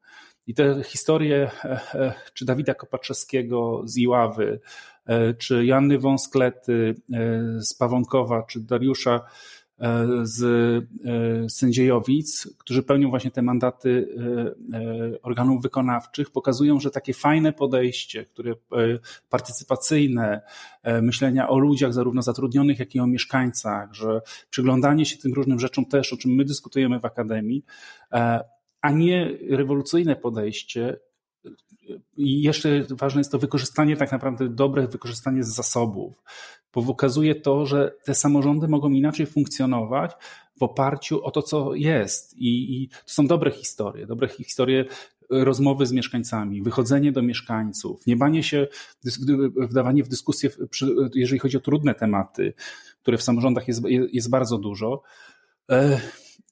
I 0.50 0.54
te 0.54 0.85
historie, 0.85 1.50
czy 2.35 2.45
Dawida 2.45 2.75
Kopaczewskiego 2.75 3.83
z 3.85 3.97
Iławy, 3.97 4.61
czy 5.38 5.64
Janny 5.64 5.99
Wąsklety 5.99 6.95
z 7.59 7.75
Pawonkowa, 7.75 8.42
czy 8.42 8.61
Dariusza 8.61 9.21
E, 9.80 10.07
z 10.23 10.42
e, 10.45 11.49
sędziejowic, 11.49 12.49
którzy 12.59 12.83
pełnią 12.83 13.11
właśnie 13.11 13.30
te 13.30 13.42
mandaty 13.42 14.09
e, 14.73 15.23
organów 15.23 15.62
wykonawczych, 15.62 16.30
pokazują, 16.30 16.80
że 16.80 16.90
takie 16.90 17.14
fajne 17.14 17.52
podejście, 17.52 18.25
które 18.25 18.54
partycypacyjne, 19.30 20.40
myślenia 21.02 21.49
o 21.49 21.59
ludziach 21.59 21.92
zarówno 21.92 22.23
zatrudnionych, 22.23 22.78
jak 22.78 22.95
i 22.95 23.00
o 23.00 23.07
mieszkańcach, 23.07 23.95
że 23.95 24.21
przyglądanie 24.50 25.07
się 25.07 25.16
tym 25.16 25.35
różnym 25.35 25.61
rzeczom 25.61 25.85
też, 25.85 26.12
o 26.12 26.16
czym 26.16 26.30
my 26.30 26.45
dyskutujemy 26.45 27.00
w 27.00 27.04
Akademii, 27.04 27.64
a 28.83 28.91
nie 28.91 29.39
rewolucyjne 29.51 30.17
podejście, 30.17 31.01
i 32.17 32.43
jeszcze 32.43 32.85
ważne 32.91 33.21
jest 33.21 33.33
to 33.33 33.39
wykorzystanie, 33.39 33.97
tak 33.97 34.13
naprawdę 34.13 34.49
dobre 34.49 34.89
wykorzystanie 34.89 35.45
zasobów, 35.45 36.23
bo 36.75 36.83
pokazuje 36.83 37.35
to, 37.35 37.67
że 37.67 37.95
te 38.05 38.15
samorządy 38.15 38.69
mogą 38.69 38.91
inaczej 38.91 39.27
funkcjonować 39.27 40.13
w 40.59 40.63
oparciu 40.63 41.25
o 41.25 41.31
to, 41.31 41.43
co 41.43 41.75
jest. 41.75 42.39
I, 42.39 42.83
i 42.83 42.89
to 42.89 42.97
są 43.07 43.27
dobre 43.27 43.51
historie, 43.51 44.07
dobre 44.07 44.29
historie 44.29 44.85
rozmowy 45.31 45.87
z 45.87 45.93
mieszkańcami, 45.93 46.63
wychodzenie 46.63 47.13
do 47.13 47.23
mieszkańców, 47.23 48.07
nie 48.07 48.17
banie 48.17 48.43
się, 48.43 48.67
wdawanie 49.57 50.05
w 50.05 50.09
dyskusję, 50.09 50.51
jeżeli 51.15 51.39
chodzi 51.39 51.57
o 51.57 51.61
trudne 51.61 51.95
tematy, 51.95 52.55
które 53.03 53.19
w 53.19 53.23
samorządach 53.23 53.69
jest, 53.69 53.83
jest 54.13 54.31
bardzo 54.31 54.59
dużo. 54.59 55.03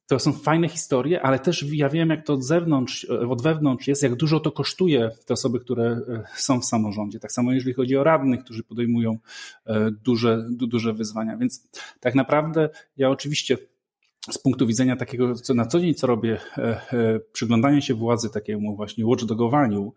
E, 0.08 0.14
to 0.14 0.18
są 0.18 0.32
fajne 0.32 0.68
historie, 0.68 1.22
ale 1.22 1.38
też 1.38 1.64
ja 1.72 1.88
wiem, 1.88 2.10
jak 2.10 2.26
to 2.26 2.32
od 2.32 2.44
zewnątrz, 2.44 3.04
od 3.04 3.42
wewnątrz 3.42 3.88
jest, 3.88 4.02
jak 4.02 4.14
dużo 4.14 4.40
to 4.40 4.52
kosztuje 4.52 5.10
te 5.26 5.34
osoby, 5.34 5.60
które 5.60 5.84
e, 5.84 6.24
są 6.34 6.60
w 6.60 6.64
samorządzie. 6.64 7.20
Tak 7.20 7.32
samo 7.32 7.52
jeżeli 7.52 7.74
chodzi 7.74 7.96
o 7.96 8.04
radnych, 8.04 8.44
którzy 8.44 8.62
podejmują 8.62 9.18
e, 9.66 9.90
duże, 9.90 10.46
duże 10.50 10.92
wyzwania. 10.92 11.36
Więc 11.36 11.68
tak 12.00 12.14
naprawdę 12.14 12.68
ja 12.96 13.10
oczywiście 13.10 13.58
z 14.30 14.38
punktu 14.38 14.66
widzenia 14.66 14.96
takiego, 14.96 15.34
co 15.34 15.54
na 15.54 15.66
co 15.66 15.80
dzień, 15.80 15.94
co 15.94 16.06
robię, 16.06 16.40
e, 16.58 17.20
przyglądania 17.32 17.80
się 17.80 17.94
władzy 17.94 18.30
takiemu 18.30 18.76
właśnie 18.76 19.06
watchdogowaniu, 19.06 19.92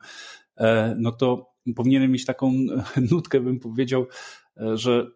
no 0.97 1.11
to 1.11 1.51
powinienem 1.75 2.11
mieć 2.11 2.25
taką 2.25 2.53
nutkę, 3.11 3.39
bym 3.39 3.59
powiedział, 3.59 4.07
że 4.73 5.11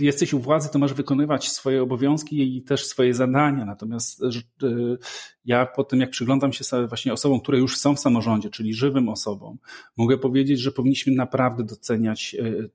jesteś 0.00 0.34
u 0.34 0.38
władzy, 0.38 0.68
to 0.72 0.78
masz 0.78 0.94
wykonywać 0.94 1.48
swoje 1.48 1.82
obowiązki 1.82 2.56
i 2.56 2.62
też 2.62 2.86
swoje 2.86 3.14
zadania. 3.14 3.64
Natomiast 3.64 4.22
e, 4.22 4.28
ja 5.44 5.66
po 5.66 5.84
tym, 5.84 6.00
jak 6.00 6.10
przyglądam 6.10 6.52
się 6.52 6.64
właśnie 6.88 7.12
osobom, 7.12 7.40
które 7.40 7.58
już 7.58 7.78
są 7.78 7.96
w 7.96 8.00
samorządzie, 8.00 8.50
czyli 8.50 8.74
żywym 8.74 9.08
osobom, 9.08 9.58
mogę 9.96 10.18
powiedzieć, 10.18 10.60
że 10.60 10.72
powinniśmy 10.72 11.12
naprawdę 11.12 11.64
doceniać 11.64 12.36
e, 12.38 12.68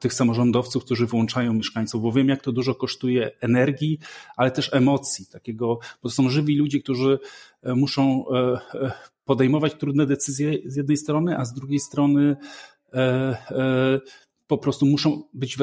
tych 0.00 0.14
samorządowców, 0.14 0.84
którzy 0.84 1.06
włączają 1.06 1.54
mieszkańców, 1.54 2.02
bo 2.02 2.12
wiem, 2.12 2.28
jak 2.28 2.42
to 2.42 2.52
dużo 2.52 2.74
kosztuje 2.74 3.30
energii, 3.40 3.98
ale 4.36 4.50
też 4.50 4.74
emocji, 4.74 5.26
takiego, 5.32 5.78
bo 6.02 6.08
to 6.08 6.14
są 6.14 6.28
żywi 6.28 6.56
ludzie, 6.56 6.80
którzy 6.80 7.18
e, 7.62 7.74
muszą 7.74 8.24
podejmować 9.24 9.74
trudne 9.74 10.06
decyzje 10.06 10.58
z 10.64 10.76
jednej 10.76 10.96
strony, 10.96 11.38
a 11.38 11.44
z 11.44 11.54
drugiej 11.54 11.80
strony 11.80 12.36
po 14.46 14.58
prostu 14.58 14.86
muszą 14.86 15.22
być 15.34 15.56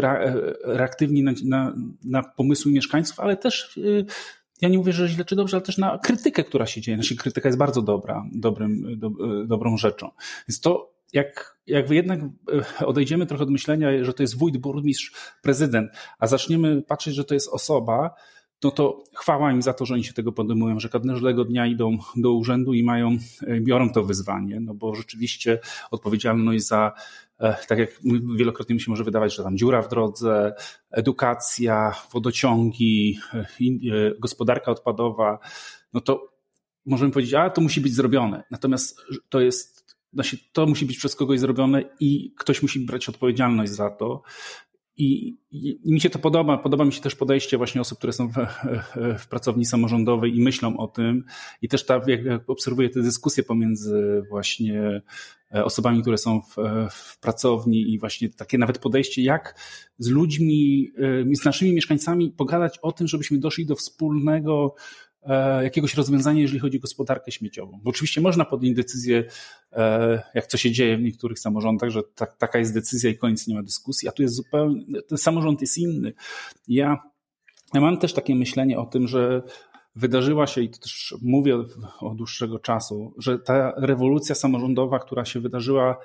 reaktywni 0.64 1.24
na, 1.24 1.32
na, 1.46 1.74
na 2.04 2.24
pomysły 2.24 2.72
mieszkańców, 2.72 3.20
ale 3.20 3.38
też 3.38 3.78
y, 3.78 4.06
ja 4.62 4.70
nie 4.70 4.78
mówię, 4.78 4.94
że 4.94 5.08
źle 5.08 5.26
czy 5.26 5.36
dobrze, 5.36 5.58
ale 5.58 5.66
też 5.66 5.78
na 5.78 5.98
krytykę, 5.98 6.44
która 6.44 6.66
się 6.66 6.82
dzieje. 6.82 6.98
Nasza 6.98 7.16
krytyka 7.16 7.50
jest 7.50 7.58
bardzo 7.58 7.82
dobra, 7.82 8.26
dobrym, 8.32 9.00
do, 9.00 9.10
dobrą 9.48 9.78
rzeczą. 9.78 10.10
Więc 10.48 10.60
to, 10.60 10.94
jak, 11.14 11.58
jak 11.68 11.90
jednak 11.90 12.20
y, 12.82 12.86
odejdziemy 12.86 13.26
trochę 13.26 13.44
od 13.44 13.50
myślenia, 13.50 14.04
że 14.04 14.14
to 14.14 14.24
jest 14.24 14.38
wójt, 14.38 14.58
burmistrz, 14.58 15.12
prezydent, 15.42 15.92
a 16.20 16.28
zaczniemy 16.28 16.82
patrzeć, 16.82 17.16
że 17.16 17.24
to 17.24 17.34
jest 17.34 17.48
osoba, 17.48 18.16
no 18.64 18.72
to 18.72 19.04
chwała 19.16 19.52
im 19.52 19.62
za 19.62 19.74
to, 19.74 19.86
że 19.86 19.94
oni 19.94 20.04
się 20.04 20.14
tego 20.14 20.32
podejmują, 20.32 20.80
że 20.80 20.90
każdego 20.90 21.46
dnia 21.46 21.66
idą 21.66 21.98
do 22.16 22.34
urzędu 22.34 22.74
i 22.74 22.84
mają, 22.84 23.18
biorą 23.62 23.94
to 23.94 24.04
wyzwanie, 24.04 24.60
no 24.60 24.74
bo 24.74 24.96
rzeczywiście 24.96 25.60
odpowiedzialność 25.92 26.68
za 26.68 26.94
E, 26.94 27.29
tak 27.68 27.80
jak 27.80 27.90
wielokrotnie 28.38 28.76
mi 28.76 28.82
się 28.82 28.92
może 28.92 29.04
wydawać, 29.04 29.36
że 29.36 29.44
tam 29.44 29.58
dziura 29.58 29.82
w 29.82 29.90
drodze, 29.90 30.54
edukacja, 30.92 31.96
wodociągi, 32.14 33.20
e, 33.34 34.20
gospodarka 34.20 34.72
odpadowa, 34.72 35.40
no 35.94 36.02
to 36.02 36.34
możemy 36.86 37.12
powiedzieć, 37.12 37.34
a 37.34 37.50
to 37.50 37.62
musi 37.62 37.82
być 37.82 37.94
zrobione. 37.94 38.44
Natomiast 38.52 39.02
to 39.30 39.42
jest, 39.42 39.96
znaczy 40.14 40.38
to 40.54 40.66
musi 40.66 40.86
być 40.86 40.98
przez 40.98 41.16
kogoś 41.16 41.40
zrobione 41.40 41.84
i 42.00 42.34
ktoś 42.38 42.62
musi 42.62 42.80
brać 42.80 43.10
odpowiedzialność 43.10 43.72
za 43.72 43.90
to. 43.90 44.22
I, 45.00 45.38
I, 45.52 45.80
mi 45.86 46.02
się 46.02 46.10
to 46.10 46.20
podoba. 46.20 46.58
Podoba 46.58 46.86
mi 46.86 46.94
się 46.94 47.02
też 47.02 47.16
podejście 47.16 47.58
właśnie 47.58 47.82
osób, 47.82 47.98
które 47.98 48.14
są 48.14 48.28
w, 48.28 48.34
w, 49.20 49.28
pracowni 49.28 49.66
samorządowej 49.66 50.38
i 50.38 50.42
myślą 50.42 50.78
o 50.78 50.88
tym. 50.88 51.24
I 51.62 51.68
też 51.68 51.86
ta, 51.86 52.02
jak 52.08 52.50
obserwuję 52.50 52.90
te 52.90 53.02
dyskusje 53.02 53.44
pomiędzy 53.44 54.24
właśnie 54.30 55.02
e, 55.56 55.66
osobami, 55.66 56.02
które 56.02 56.18
są 56.18 56.42
w, 56.42 56.56
w 56.92 57.20
pracowni 57.20 57.94
i 57.94 58.00
właśnie 58.00 58.30
takie 58.30 58.58
nawet 58.58 58.78
podejście, 58.78 59.22
jak 59.22 59.60
z 59.98 60.10
ludźmi, 60.10 60.92
e, 61.32 61.36
z 61.36 61.46
naszymi 61.46 61.74
mieszkańcami 61.74 62.32
pogadać 62.32 62.80
o 62.82 62.92
tym, 62.92 63.08
żebyśmy 63.08 63.38
doszli 63.38 63.66
do 63.66 63.76
wspólnego 63.76 64.76
jakiegoś 65.62 65.94
rozwiązania, 65.94 66.42
jeżeli 66.42 66.60
chodzi 66.60 66.78
o 66.78 66.82
gospodarkę 66.82 67.32
śmieciową. 67.32 67.80
Bo 67.84 67.90
oczywiście 67.90 68.22
można 68.22 68.46
podjąć 68.46 68.76
decyzję, 68.76 69.24
e, 69.72 70.22
jak 70.34 70.48
co 70.48 70.58
się 70.58 70.72
dzieje 70.72 70.98
w 70.98 71.02
niektórych 71.02 71.40
samorządach, 71.40 71.90
że 71.90 72.02
ta, 72.16 72.26
taka 72.26 72.60
jest 72.60 72.74
decyzja 72.74 73.10
i 73.10 73.18
koniec, 73.18 73.48
nie 73.48 73.56
ma 73.56 73.64
dyskusji, 73.64 74.08
a 74.08 74.12
tu 74.12 74.22
jest 74.22 74.36
zupełnie, 74.36 74.86
ten 75.08 75.18
samorząd 75.18 75.62
jest 75.62 75.78
inny. 75.78 76.14
Ja, 76.68 76.98
ja 77.74 77.82
mam 77.82 77.98
też 77.98 78.14
takie 78.14 78.36
myślenie 78.36 78.80
o 78.80 78.86
tym, 78.86 79.08
że 79.08 79.42
wydarzyła 79.96 80.48
się, 80.48 80.62
i 80.62 80.70
to 80.70 80.80
też 80.80 81.16
mówię 81.22 81.56
od 82.00 82.18
dłuższego 82.18 82.60
czasu, 82.60 83.14
że 83.18 83.40
ta 83.40 83.74
rewolucja 83.78 84.36
samorządowa, 84.36 85.00
która 85.00 85.26
się 85.26 85.40
wydarzyła 85.40 85.98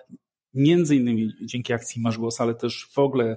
między 0.54 0.96
innymi 0.96 1.32
dzięki 1.42 1.72
akcji 1.72 2.02
Masz 2.02 2.18
Głos, 2.18 2.40
ale 2.40 2.54
też 2.54 2.88
w 2.92 2.98
ogóle 2.98 3.36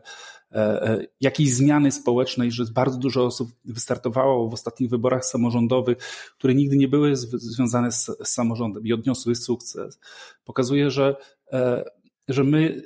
e, 0.51 0.55
e, 0.55 1.05
jakiejś 1.21 1.53
zmiany 1.53 1.91
społecznej, 1.91 2.51
że 2.51 2.65
bardzo 2.73 2.97
dużo 2.97 3.25
osób 3.25 3.49
wystartowało 3.65 4.49
w 4.49 4.53
ostatnich 4.53 4.89
wyborach 4.89 5.25
samorządowych, 5.25 5.97
które 6.37 6.55
nigdy 6.55 6.77
nie 6.77 6.87
były 6.87 7.15
związane 7.15 7.91
z, 7.91 8.05
z 8.05 8.27
samorządem 8.27 8.85
i 8.85 8.93
odniosły 8.93 9.35
sukces. 9.35 9.99
Pokazuje, 10.45 10.91
że, 10.91 11.15
e, 11.51 11.83
że 12.27 12.43
my 12.43 12.81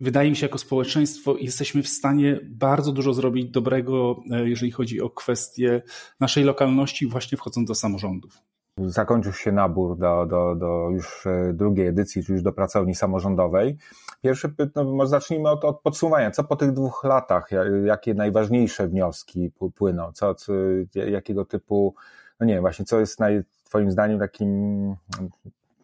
wydaje 0.00 0.30
mi 0.30 0.36
się, 0.36 0.46
jako 0.46 0.58
społeczeństwo 0.58 1.36
jesteśmy 1.40 1.82
w 1.82 1.88
stanie 1.88 2.40
bardzo 2.42 2.92
dużo 2.92 3.14
zrobić 3.14 3.50
dobrego, 3.50 4.22
jeżeli 4.44 4.72
chodzi 4.72 5.00
o 5.00 5.10
kwestie 5.10 5.82
naszej 6.20 6.44
lokalności, 6.44 7.06
właśnie 7.06 7.38
wchodząc 7.38 7.68
do 7.68 7.74
samorządów 7.74 8.38
zakończył 8.78 9.32
się 9.32 9.52
nabór 9.52 9.98
do, 9.98 10.26
do, 10.26 10.54
do 10.54 10.88
już 10.90 11.26
e, 11.26 11.52
drugiej 11.52 11.86
edycji, 11.86 12.24
czyli 12.24 12.34
już 12.34 12.42
do 12.42 12.52
pracowni 12.52 12.94
samorządowej. 12.94 13.76
Pierwszy, 14.22 14.54
no, 14.74 15.06
zacznijmy 15.06 15.50
od, 15.50 15.64
od 15.64 15.80
podsumowania. 15.80 16.30
Co 16.30 16.44
po 16.44 16.56
tych 16.56 16.72
dwóch 16.72 17.04
latach, 17.04 17.50
jakie 17.84 18.14
najważniejsze 18.14 18.88
wnioski 18.88 19.52
płyną? 19.74 20.12
Co, 20.12 20.34
co, 20.34 20.52
jakiego 20.94 21.44
typu, 21.44 21.94
no 22.40 22.46
nie 22.46 22.54
wiem, 22.54 22.62
właśnie 22.62 22.84
co 22.84 23.00
jest 23.00 23.20
naj, 23.20 23.42
Twoim 23.64 23.90
zdaniem 23.90 24.18
takim, 24.18 24.88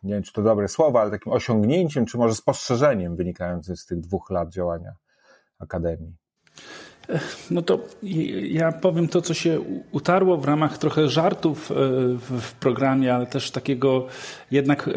nie 0.03 0.15
wiem 0.15 0.23
czy 0.23 0.33
to 0.33 0.43
dobre 0.43 0.69
słowa, 0.69 1.01
ale 1.01 1.11
takim 1.11 1.33
osiągnięciem, 1.33 2.07
czy 2.07 2.19
może 2.19 2.35
spostrzeżeniem 2.35 3.17
wynikającym 3.17 3.77
z 3.77 3.87
tych 3.87 4.01
dwóch 4.01 4.31
lat 4.31 4.49
działania 4.49 4.95
Akademii? 5.59 6.17
No 7.51 7.63
to 7.63 7.85
ja 8.43 8.73
powiem 8.73 9.09
to, 9.09 9.23
co 9.23 9.35
się 9.35 9.61
utarło 9.93 10.37
w 10.37 10.45
ramach 10.45 10.79
trochę 10.79 11.09
żartów 11.09 11.71
e, 11.71 11.75
w 12.19 12.53
programie, 12.61 13.15
ale 13.15 13.27
też 13.27 13.51
takiego 13.51 14.07
jednak 14.51 14.89
e, 14.89 14.93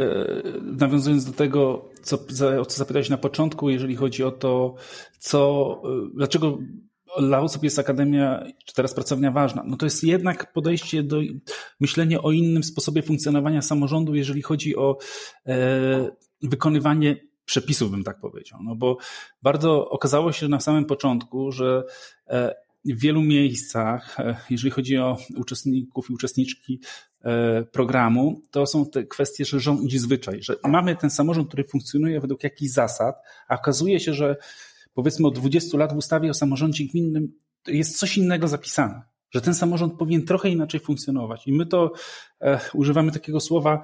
nawiązując 0.62 1.26
do 1.26 1.32
tego, 1.32 1.90
co, 2.02 2.20
o 2.62 2.66
co 2.66 2.78
zapytałeś 2.78 3.10
na 3.10 3.18
początku, 3.18 3.70
jeżeli 3.70 3.96
chodzi 3.96 4.24
o 4.24 4.32
to, 4.32 4.76
co, 5.20 5.82
e, 5.86 6.10
dlaczego 6.16 6.58
dla 7.20 7.42
osób 7.42 7.64
jest 7.64 7.80
akademia, 7.80 8.44
czy 8.66 8.74
teraz 8.74 8.94
pracownia 8.94 9.32
ważna? 9.32 9.64
No 9.68 9.78
to 9.78 9.86
jest 9.86 10.04
jednak 10.04 10.54
podejście 10.54 11.04
do 11.04 11.20
myślenia 11.80 12.22
o 12.22 12.32
innym 12.32 12.64
sposobie 12.64 13.02
funkcjonowania 13.02 13.62
samorządu, 13.62 14.16
jeżeli 14.16 14.42
chodzi 14.42 14.76
o 14.76 14.98
wykonywanie 16.42 17.16
przepisów, 17.46 17.92
bym 17.92 18.04
tak 18.04 18.20
powiedział. 18.20 18.60
No 18.64 18.76
bo 18.76 18.98
bardzo 19.42 19.90
okazało 19.90 20.32
się 20.32 20.48
na 20.48 20.60
samym 20.60 20.86
początku, 20.86 21.52
że 21.52 21.84
e, 22.28 22.56
w 22.86 23.00
wielu 23.00 23.22
miejscach, 23.22 24.20
e, 24.20 24.36
jeżeli 24.50 24.72
chodzi 24.72 24.98
o 24.98 25.18
uczestników 25.38 26.10
i 26.10 26.14
uczestniczki 26.14 26.80
e, 27.22 27.64
programu, 27.64 28.42
to 28.52 28.66
są 28.66 28.86
te 28.86 29.04
kwestie, 29.04 29.46
że 29.46 29.60
rządzi 29.60 30.00
zwyczaj, 30.00 30.44
że 30.44 30.56
mamy 30.64 30.96
ten 30.96 31.10
samorząd, 31.10 31.48
który 31.48 31.64
funkcjonuje 31.64 32.22
według 32.22 32.44
jakichś 32.44 32.72
zasad, 32.72 33.16
a 33.48 33.56
okazuje 33.56 34.00
się, 34.00 34.14
że 34.14 34.36
powiedzmy 34.94 35.28
od 35.28 35.36
20 35.36 35.78
lat 35.78 35.94
w 35.94 35.98
ustawie 35.98 36.30
o 36.30 36.34
samorządzie 36.34 36.86
gminnym 36.86 37.34
jest 37.68 37.98
coś 37.98 38.18
innego 38.18 38.48
zapisane 38.48 39.13
że 39.34 39.42
ten 39.42 39.54
samorząd 39.54 39.94
powinien 39.94 40.26
trochę 40.26 40.50
inaczej 40.50 40.80
funkcjonować. 40.80 41.48
I 41.48 41.54
my 41.54 41.66
to 41.66 41.92
e, 42.42 42.60
używamy 42.74 43.12
takiego 43.12 43.40
słowa 43.40 43.84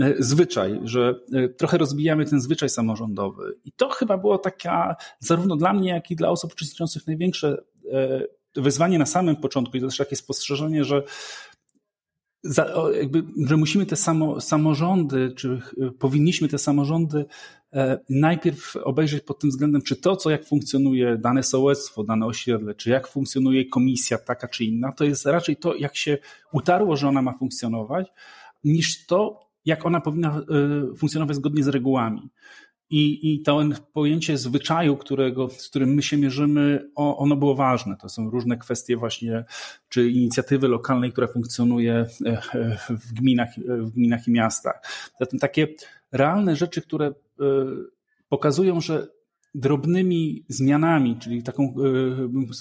e, 0.00 0.14
zwyczaj, 0.18 0.80
że 0.84 1.20
e, 1.32 1.48
trochę 1.48 1.78
rozbijamy 1.78 2.26
ten 2.26 2.40
zwyczaj 2.40 2.68
samorządowy. 2.68 3.54
I 3.64 3.72
to 3.72 3.88
chyba 3.88 4.18
było 4.18 4.38
taka, 4.38 4.96
zarówno 5.18 5.56
dla 5.56 5.72
mnie, 5.72 5.90
jak 5.90 6.10
i 6.10 6.16
dla 6.16 6.30
osób 6.30 6.52
uczestniczących 6.52 7.06
największe 7.06 7.56
e, 7.92 8.22
wyzwanie 8.56 8.98
na 8.98 9.06
samym 9.06 9.36
początku 9.36 9.76
i 9.76 9.80
to 9.80 9.86
też 9.86 9.96
takie 9.96 10.16
spostrzeżenie, 10.16 10.84
że 10.84 11.02
za, 12.42 12.74
jakby, 12.94 13.24
że 13.46 13.56
musimy 13.56 13.86
te 13.86 13.96
samo, 13.96 14.40
samorządy, 14.40 15.32
czy 15.36 15.60
powinniśmy 15.98 16.48
te 16.48 16.58
samorządy 16.58 17.18
e, 17.18 17.26
najpierw 18.10 18.76
obejrzeć 18.76 19.24
pod 19.24 19.38
tym 19.38 19.50
względem, 19.50 19.82
czy 19.82 19.96
to, 19.96 20.16
co 20.16 20.30
jak 20.30 20.46
funkcjonuje 20.46 21.16
dane 21.16 21.42
sołectwo, 21.42 22.04
dane 22.04 22.26
osiedle, 22.26 22.74
czy 22.74 22.90
jak 22.90 23.08
funkcjonuje 23.08 23.68
komisja 23.68 24.18
taka 24.18 24.48
czy 24.48 24.64
inna, 24.64 24.92
to 24.92 25.04
jest 25.04 25.26
raczej 25.26 25.56
to, 25.56 25.74
jak 25.74 25.96
się 25.96 26.18
utarło, 26.52 26.96
że 26.96 27.08
ona 27.08 27.22
ma 27.22 27.32
funkcjonować, 27.38 28.08
niż 28.64 29.06
to, 29.06 29.40
jak 29.64 29.86
ona 29.86 30.00
powinna 30.00 30.38
e, 30.38 30.96
funkcjonować 30.96 31.36
zgodnie 31.36 31.64
z 31.64 31.68
regułami. 31.68 32.30
I, 32.90 33.34
I 33.34 33.42
to 33.42 33.60
pojęcie 33.92 34.38
zwyczaju, 34.38 34.96
którego, 34.96 35.48
z 35.50 35.68
którym 35.68 35.94
my 35.94 36.02
się 36.02 36.16
mierzymy, 36.16 36.90
ono 36.94 37.36
było 37.36 37.54
ważne. 37.54 37.96
To 37.96 38.08
są 38.08 38.30
różne 38.30 38.56
kwestie 38.56 38.96
właśnie, 38.96 39.44
czy 39.88 40.10
inicjatywy 40.10 40.68
lokalnej, 40.68 41.12
która 41.12 41.26
funkcjonuje 41.26 41.94
e, 41.94 42.06
e, 42.54 42.78
w 42.90 43.12
gminach, 43.12 43.48
w 43.68 43.90
gminach 43.90 44.28
i 44.28 44.30
miastach. 44.30 44.82
Zatem 45.20 45.38
takie 45.38 45.68
realne 46.12 46.56
rzeczy, 46.56 46.82
które 46.82 47.06
e, 47.06 47.12
pokazują, 48.28 48.80
że 48.80 49.08
drobnymi 49.54 50.44
zmianami, 50.48 51.16
czyli 51.18 51.42
taką, 51.42 51.74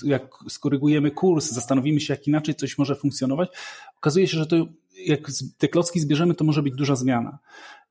jak 0.03 0.29
skorygujemy 0.49 1.11
kurs, 1.11 1.51
zastanowimy 1.51 1.99
się, 1.99 2.13
jak 2.13 2.27
inaczej 2.27 2.55
coś 2.55 2.77
może 2.77 2.95
funkcjonować, 2.95 3.49
okazuje 3.97 4.27
się, 4.27 4.37
że 4.37 4.45
to 4.45 4.65
jak 5.05 5.19
te 5.57 5.67
klocki 5.67 5.99
zbierzemy, 5.99 6.35
to 6.35 6.45
może 6.45 6.63
być 6.63 6.75
duża 6.75 6.95
zmiana. 6.95 7.39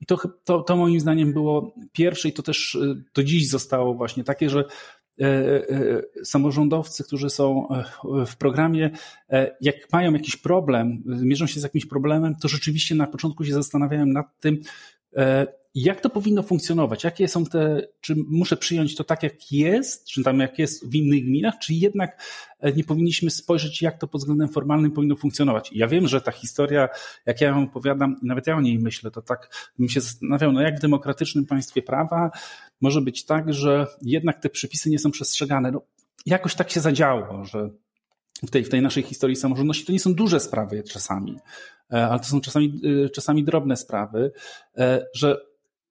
I 0.00 0.06
to, 0.06 0.18
to, 0.44 0.62
to 0.62 0.76
moim 0.76 1.00
zdaniem 1.00 1.32
było 1.32 1.74
pierwsze 1.92 2.28
i 2.28 2.32
to 2.32 2.42
też 2.42 2.74
y, 2.74 3.04
do 3.14 3.24
dziś 3.24 3.48
zostało 3.48 3.94
właśnie 3.94 4.24
takie, 4.24 4.50
że 4.50 4.64
e, 5.20 5.24
e, 5.24 6.02
samorządowcy, 6.24 7.04
którzy 7.04 7.30
są 7.30 7.68
e, 7.68 7.84
w 8.26 8.36
programie, 8.36 8.90
jak 9.60 9.92
mają 9.92 10.12
jakiś 10.12 10.36
problem, 10.36 11.02
mierzą 11.06 11.46
się 11.46 11.60
z 11.60 11.62
jakimś 11.62 11.86
problemem, 11.86 12.34
to 12.42 12.48
rzeczywiście 12.48 12.94
na 12.94 13.06
początku 13.06 13.44
się 13.44 13.52
zastanawiałem 13.52 14.12
nad 14.12 14.40
tym, 14.40 14.60
jak 15.76 16.00
to 16.00 16.10
powinno 16.10 16.42
funkcjonować? 16.42 17.04
Jakie 17.04 17.28
są 17.28 17.44
te, 17.44 17.82
czy 18.00 18.14
muszę 18.28 18.56
przyjąć 18.56 18.94
to 18.94 19.04
tak, 19.04 19.22
jak 19.22 19.52
jest, 19.52 20.06
czy 20.06 20.22
tam 20.22 20.40
jak 20.40 20.58
jest 20.58 20.90
w 20.90 20.94
innych 20.94 21.24
gminach, 21.24 21.54
czy 21.62 21.74
jednak 21.74 22.22
e, 22.60 22.72
nie 22.72 22.84
powinniśmy 22.84 23.30
spojrzeć, 23.30 23.82
jak 23.82 23.98
to 23.98 24.06
pod 24.06 24.20
względem 24.20 24.48
formalnym 24.48 24.90
powinno 24.92 25.16
funkcjonować? 25.16 25.70
Ja 25.72 25.88
wiem, 25.88 26.08
że 26.08 26.20
ta 26.20 26.32
historia, 26.32 26.88
jak 27.26 27.40
ja 27.40 27.48
ją 27.48 27.62
opowiadam, 27.62 28.16
nawet 28.22 28.46
ja 28.46 28.56
o 28.56 28.60
niej 28.60 28.78
myślę, 28.78 29.10
to 29.10 29.22
tak 29.22 29.70
bym 29.78 29.88
się 29.88 30.00
zastanawiał, 30.00 30.52
no 30.52 30.60
jak 30.60 30.76
w 30.76 30.80
demokratycznym 30.80 31.46
państwie 31.46 31.82
prawa 31.82 32.30
może 32.80 33.00
być 33.00 33.24
tak, 33.24 33.54
że 33.54 33.86
jednak 34.02 34.40
te 34.40 34.48
przepisy 34.48 34.90
nie 34.90 34.98
są 34.98 35.10
przestrzegane. 35.10 35.70
No, 35.72 35.82
jakoś 36.26 36.54
tak 36.54 36.70
się 36.70 36.80
zadziało, 36.80 37.44
że 37.44 37.70
w 38.46 38.50
tej, 38.50 38.64
w 38.64 38.68
tej 38.68 38.82
naszej 38.82 39.02
historii 39.02 39.36
samorządności 39.36 39.84
to 39.86 39.92
nie 39.92 40.00
są 40.00 40.14
duże 40.14 40.40
sprawy 40.40 40.82
czasami, 40.82 41.38
e, 41.92 42.06
ale 42.06 42.20
to 42.20 42.26
są 42.26 42.40
czasami, 42.40 42.80
e, 43.04 43.10
czasami 43.10 43.44
drobne 43.44 43.76
sprawy, 43.76 44.32
że 45.14 45.36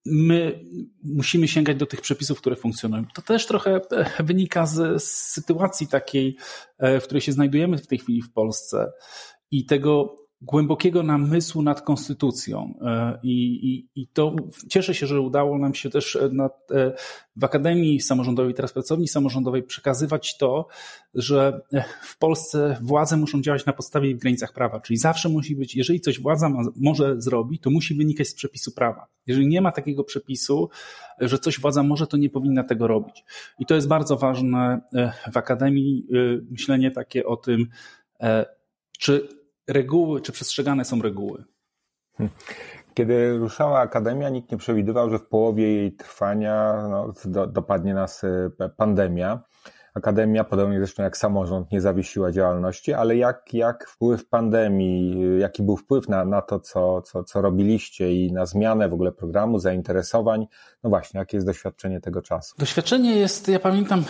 my 0.06 0.66
musimy 1.04 1.48
sięgać 1.48 1.78
do 1.78 1.86
tych 1.86 2.02
przepisów, 2.02 2.38
które 2.38 2.56
funkcjonują. 2.56 3.06
To 3.14 3.22
też 3.22 3.46
trochę 3.46 3.82
e, 3.92 4.24
wynika 4.24 4.66
z, 4.66 5.04
sytuacji 5.04 5.88
takiej, 5.88 6.38
e, 6.78 7.00
w 7.00 7.04
której 7.04 7.22
się 7.22 7.32
znajdujemy 7.32 7.78
w 7.78 7.88
tej 7.88 7.98
chwili 7.98 8.22
w 8.22 8.34
Polsce 8.34 8.92
i 9.52 9.66
tego 9.66 10.16
głębokiego 10.42 11.04
namysłu 11.04 11.62
nad 11.62 11.82
konstytucją. 11.82 12.74
E, 12.82 13.20
I, 13.24 13.68
i, 13.70 14.02
I 14.02 14.08
to 14.08 14.36
cieszę 14.70 14.94
się, 14.94 15.08
że 15.08 15.22
udało 15.22 15.58
nam 15.58 15.74
się 15.74 15.90
też 15.90 16.18
na, 16.32 16.50
w 17.36 17.44
Akademii 17.44 18.00
Samorządowej, 18.00 18.54
teraz 18.54 18.74
pracowni 18.74 19.08
samorządowej 19.08 19.64
przekazywać 19.64 20.38
to, 20.38 20.68
że 21.14 21.62
w 22.02 22.18
Polsce 22.18 22.78
władze 22.82 23.18
muszą 23.18 23.42
działać 23.42 23.66
na 23.66 23.74
podstawie 23.74 24.10
i 24.10 24.16
w 24.16 24.20
granicach 24.20 24.54
prawa. 24.54 24.80
Czyli 24.80 24.98
zawsze 24.98 25.30
musi 25.30 25.56
być, 25.56 25.76
jeżeli 25.76 26.00
coś 26.00 26.20
władza 26.20 26.50
ma, 26.50 26.62
może 26.76 27.22
zrobić, 27.22 27.62
to 27.62 27.70
musi 27.70 27.96
wynikać 27.96 28.28
z 28.28 28.34
przepisu 28.34 28.72
prawa. 28.72 29.08
Jeżeli 29.28 29.48
nie 29.48 29.62
ma 29.62 29.72
takiego 29.72 30.04
przepisu, 30.04 30.70
że 31.20 31.40
coś 31.40 31.60
władza 31.60 31.84
może, 31.84 32.08
to 32.08 32.18
nie 32.18 32.30
powinna 32.30 32.64
tego 32.64 32.88
robić. 32.88 33.24
I 33.60 33.66
to 33.66 33.76
jest 33.76 33.88
bardzo 33.88 34.18
ważne 34.18 34.82
e, 34.94 35.12
w 35.32 35.38
Akademii, 35.38 36.08
e, 36.14 36.16
myślenie 36.52 36.92
takie 36.92 37.26
o 37.26 37.38
tym, 37.38 37.68
czy 39.00 39.28
reguły, 39.68 40.22
czy 40.22 40.32
przestrzegane 40.32 40.86
są 40.86 41.02
reguły. 41.02 41.44
Kiedy 42.94 43.38
ruszała 43.38 43.80
Akademia, 43.80 44.30
nikt 44.30 44.52
nie 44.52 44.58
przewidywał, 44.58 45.10
że 45.10 45.20
w 45.20 45.28
połowie 45.28 45.74
jej 45.74 45.96
trwania 45.96 46.88
no, 46.90 47.14
do, 47.26 47.48
dopadnie 47.48 47.94
nas 47.94 48.24
e, 48.24 48.50
pandemia. 48.78 49.44
Akademia, 49.96 50.44
podobnie 50.44 50.78
zresztą 50.78 51.04
jak 51.04 51.18
samorząd, 51.18 51.72
nie 51.72 51.82
zawiesiła 51.82 52.32
działalności, 52.32 52.94
ale 52.94 53.18
jak, 53.18 53.54
jak 53.54 53.90
wpływ 53.90 54.28
pandemii, 54.30 55.22
jaki 55.40 55.64
był 55.64 55.78
wpływ 55.78 56.10
na, 56.10 56.26
na 56.26 56.42
to, 56.42 56.60
co, 56.60 57.02
co, 57.02 57.24
co 57.24 57.42
robiliście 57.42 58.14
i 58.14 58.34
na 58.34 58.46
zmianę 58.46 58.90
w 58.90 58.94
ogóle 58.94 59.12
programu, 59.12 59.60
zainteresowań? 59.60 60.48
No 60.84 60.90
właśnie, 60.90 61.20
jakie 61.20 61.38
jest 61.38 61.48
doświadczenie 61.48 62.02
tego 62.02 62.22
czasu? 62.22 62.56
Doświadczenie 62.58 63.16
jest, 63.16 63.48
ja 63.48 63.60
pamiętam, 63.60 64.04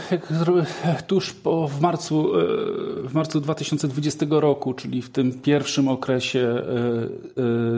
tuż 1.08 1.34
po, 1.34 1.68
w, 1.68 1.82
marcu, 1.82 2.40
e, 2.40 2.44
w 3.08 3.14
marcu 3.14 3.42
2020 3.42 4.26
roku, 4.30 4.74
czyli 4.74 5.02
w 5.02 5.10
tym 5.10 5.42
pierwszym 5.42 5.88
okresie 5.88 6.40
e, 6.40 6.64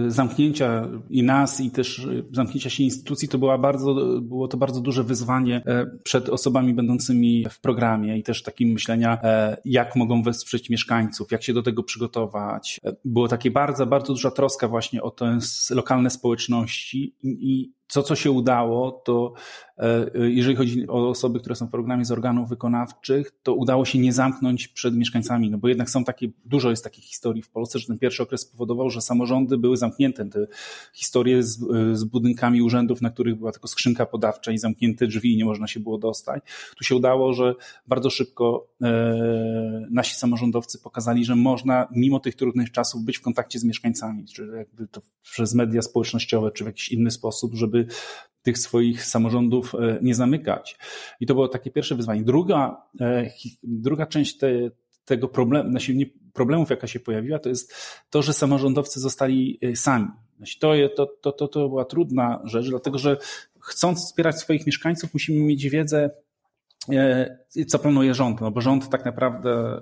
e, 0.06 0.12
zamknięcia 0.12 0.88
i 1.10 1.24
nas, 1.24 1.62
i 1.62 1.72
też 1.72 2.08
zamknięcia 2.32 2.70
się 2.70 2.84
instytucji, 2.84 3.28
to 3.28 3.38
była 3.38 3.58
bardzo, 3.58 3.96
było 4.22 4.48
to 4.48 4.58
bardzo 4.58 4.82
duże 4.82 5.04
wyzwanie 5.04 5.62
przed 6.04 6.30
osobami 6.30 6.74
będącymi 6.74 7.46
w 7.50 7.62
programie 7.62 7.97
programie 7.98 8.18
i 8.18 8.24
też 8.24 8.44
takim 8.44 8.70
myślenia, 8.70 9.18
e, 9.24 9.58
jak 9.66 9.96
mogą 9.96 10.24
wesprzeć 10.24 10.70
mieszkańców, 10.70 11.32
jak 11.32 11.44
się 11.44 11.54
do 11.54 11.64
tego 11.64 11.84
przygotować. 11.84 12.80
E, 12.86 12.96
było 13.06 13.28
takie 13.28 13.52
bardzo, 13.52 13.86
bardzo 13.86 14.14
duża 14.14 14.32
troska 14.32 14.68
właśnie 14.68 15.02
o 15.02 15.12
te 15.12 15.40
lokalne 15.72 16.10
społeczności 16.10 17.16
i 17.24 17.77
to, 17.94 18.04
co 18.04 18.16
się 18.16 18.32
udało, 18.32 18.92
to 18.92 19.34
e, 19.78 20.10
jeżeli 20.16 20.56
chodzi 20.56 20.88
o 20.88 21.10
osoby, 21.10 21.40
które 21.40 21.56
są 21.56 21.68
w 21.68 21.72
programie 21.72 22.06
z 22.06 22.12
organów 22.12 22.50
wykonawczych, 22.50 23.32
to 23.44 23.54
udało 23.54 23.86
się 23.86 24.00
nie 24.00 24.14
zamknąć 24.14 24.68
przed 24.68 24.96
mieszkańcami, 24.96 25.52
no 25.52 25.58
bo 25.58 25.68
jednak 25.68 25.90
są 25.90 26.04
takie, 26.04 26.28
dużo 26.46 26.70
jest 26.70 26.84
takich 26.84 27.04
historii 27.04 27.42
w 27.42 27.50
Polsce, 27.50 27.80
że 27.80 27.88
ten 27.88 28.00
pierwszy 28.00 28.24
okres 28.24 28.42
spowodował, 28.42 28.90
że 28.90 29.02
samorządy 29.02 29.58
były 29.58 29.78
zamknięte. 29.78 30.26
Te 30.30 30.48
historie 30.94 31.44
z, 31.44 31.60
z 31.94 32.04
budynkami 32.04 32.62
urzędów, 32.62 33.02
na 33.02 33.10
których 33.10 33.36
była 33.36 33.52
tylko 33.52 33.68
skrzynka 33.68 34.06
podawcza 34.06 34.52
i 34.52 34.58
zamknięte 34.58 35.08
drzwi 35.08 35.34
i 35.34 35.38
nie 35.38 35.46
można 35.46 35.68
się 35.68 35.80
było 35.80 35.98
dostać. 35.98 36.44
Tu 36.78 36.84
się 36.84 36.96
udało, 36.96 37.34
że 37.34 37.56
bardzo 37.88 38.10
szybko 38.10 38.68
e, 38.82 39.88
nasi 39.92 40.16
samorządowcy 40.16 40.80
pokazali, 40.80 41.26
że 41.26 41.36
można 41.36 41.88
mimo 41.92 42.20
tych 42.20 42.36
trudnych 42.36 42.72
czasów 42.72 43.04
być 43.04 43.18
w 43.18 43.22
kontakcie 43.22 43.60
z 43.60 43.64
mieszkańcami, 43.64 44.26
czy 44.26 44.48
jakby 44.58 44.88
to 44.88 45.02
przez 45.24 45.54
media 45.54 45.82
społecznościowe, 45.82 46.52
czy 46.52 46.64
w 46.64 46.68
jakiś 46.68 46.90
inny 46.90 47.12
sposób, 47.12 47.54
żeby 47.54 47.77
żeby 47.78 47.94
tych 48.42 48.58
swoich 48.58 49.06
samorządów 49.06 49.76
e, 49.76 50.00
nie 50.02 50.16
zamykać. 50.16 50.78
I 51.20 51.26
to 51.26 51.34
było 51.34 51.48
takie 51.48 51.72
pierwsze 51.72 51.96
wyzwanie. 51.96 52.24
Druga, 52.24 52.82
e, 53.02 53.30
druga 53.64 54.06
część 54.06 54.38
te, 54.38 54.50
tego 55.06 55.28
problemu, 55.28 55.70
znaczy 55.70 55.94
problemów, 56.34 56.70
jaka 56.70 56.88
się 56.88 57.00
pojawiła, 57.00 57.40
to 57.40 57.50
jest 57.50 57.74
to, 58.10 58.22
że 58.22 58.34
samorządowcy 58.34 59.00
zostali 59.00 59.60
e, 59.62 59.76
sami. 59.76 60.08
Znaczy, 60.38 60.60
to, 60.60 60.74
to, 61.22 61.32
to, 61.32 61.48
to, 61.48 61.70
była 61.70 61.86
trudna 61.86 62.42
rzecz, 62.44 62.70
dlatego 62.70 62.98
że 62.98 63.18
chcąc 63.60 64.06
wspierać 64.06 64.40
swoich 64.40 64.66
mieszkańców, 64.66 65.14
musimy 65.14 65.40
mieć 65.40 65.70
wiedzę 65.70 66.10
co 67.68 67.80
planuje 67.80 68.14
rząd, 68.14 68.42
no 68.42 68.52
bo 68.52 68.62
rząd 68.62 68.90
tak 68.90 69.06
naprawdę 69.06 69.52
e, 69.52 69.82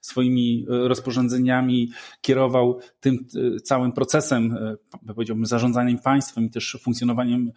swoimi 0.00 0.66
rozporządzeniami 0.68 1.90
kierował 2.20 2.78
tym 3.00 3.26
e, 3.56 3.60
całym 3.60 3.92
procesem, 3.92 4.58
powiedziałbym, 5.14 5.46
zarządzaniem 5.46 5.98
państwem 5.98 6.44
i 6.44 6.50
też 6.50 6.78
funkcjonowaniem 6.82 7.52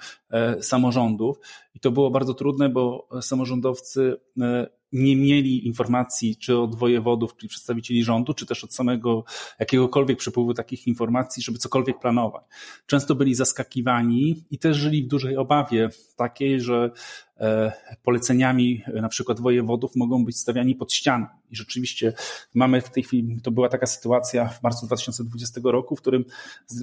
samorządów. 0.62 1.38
I 1.76 1.80
to 1.80 1.92
było 1.92 2.12
bardzo 2.12 2.34
trudne, 2.34 2.70
bo 2.70 3.08
samorządowcy 3.22 4.18
nie 4.92 5.16
mieli 5.16 5.68
informacji 5.68 6.36
czy 6.36 6.58
od 6.58 6.76
wojewodów, 6.76 7.36
czyli 7.36 7.50
przedstawicieli 7.50 8.04
rządu, 8.04 8.34
czy 8.34 8.46
też 8.46 8.64
od 8.64 8.74
samego 8.74 9.24
jakiegokolwiek 9.60 10.18
przepływu 10.18 10.54
takich 10.54 10.88
informacji, 10.88 11.44
żeby 11.44 11.58
cokolwiek 11.58 12.00
planować. 12.00 12.44
Często 12.86 13.16
byli 13.16 13.36
zaskakiwani 13.36 14.44
i 14.52 14.60
też 14.60 14.78
żyli 14.78 15.04
w 15.04 15.08
dużej 15.08 15.38
obawie 15.38 15.90
takiej, 16.18 16.62
że 16.62 16.92
E, 17.29 17.29
poleceniami 18.04 18.84
e, 18.88 19.02
na 19.02 19.10
przykład 19.10 19.40
wojewodów 19.40 19.96
mogą 19.96 20.26
być 20.26 20.38
stawiani 20.38 20.76
pod 20.76 20.94
ścianę. 20.94 21.28
I 21.52 21.56
rzeczywiście 21.56 22.14
mamy 22.54 22.82
w 22.82 22.90
tej 22.90 23.04
chwili, 23.04 23.42
to 23.42 23.52
była 23.52 23.70
taka 23.70 23.86
sytuacja 23.86 24.48
w 24.48 24.64
marcu 24.64 24.86
2020 24.86 25.62
roku, 25.64 25.96
w 25.96 26.02
którym 26.02 26.26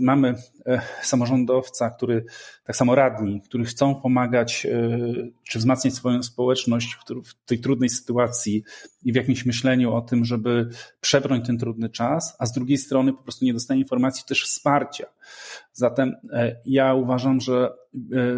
mamy 0.00 0.34
e, 0.66 0.80
samorządowca, 1.02 1.90
który, 1.90 2.24
tak 2.64 2.76
samo 2.76 2.94
radni, 2.94 3.40
którzy 3.40 3.64
chcą 3.64 3.94
pomagać 3.94 4.66
czy 5.42 5.58
wzmacniać 5.58 5.94
swoją 5.94 6.22
społeczność 6.22 6.96
w 7.24 7.34
tej 7.46 7.58
trudnej 7.58 7.88
sytuacji 7.88 8.64
i 9.06 9.12
w 9.12 9.16
jakimś 9.16 9.46
myśleniu 9.46 9.94
o 9.94 10.00
tym, 10.00 10.24
żeby 10.24 10.68
przebrnąć 11.00 11.46
ten 11.46 11.58
trudny 11.58 11.88
czas, 11.88 12.36
a 12.38 12.46
z 12.46 12.52
drugiej 12.52 12.78
strony 12.78 13.12
po 13.12 13.22
prostu 13.22 13.44
nie 13.44 13.52
dostaje 13.52 13.80
informacji 13.80 14.24
też 14.28 14.44
wsparcia. 14.44 15.06
Zatem 15.72 16.14
e, 16.32 16.56
ja 16.66 16.94
uważam, 16.94 17.40
że 17.40 17.66
e, 17.66 17.70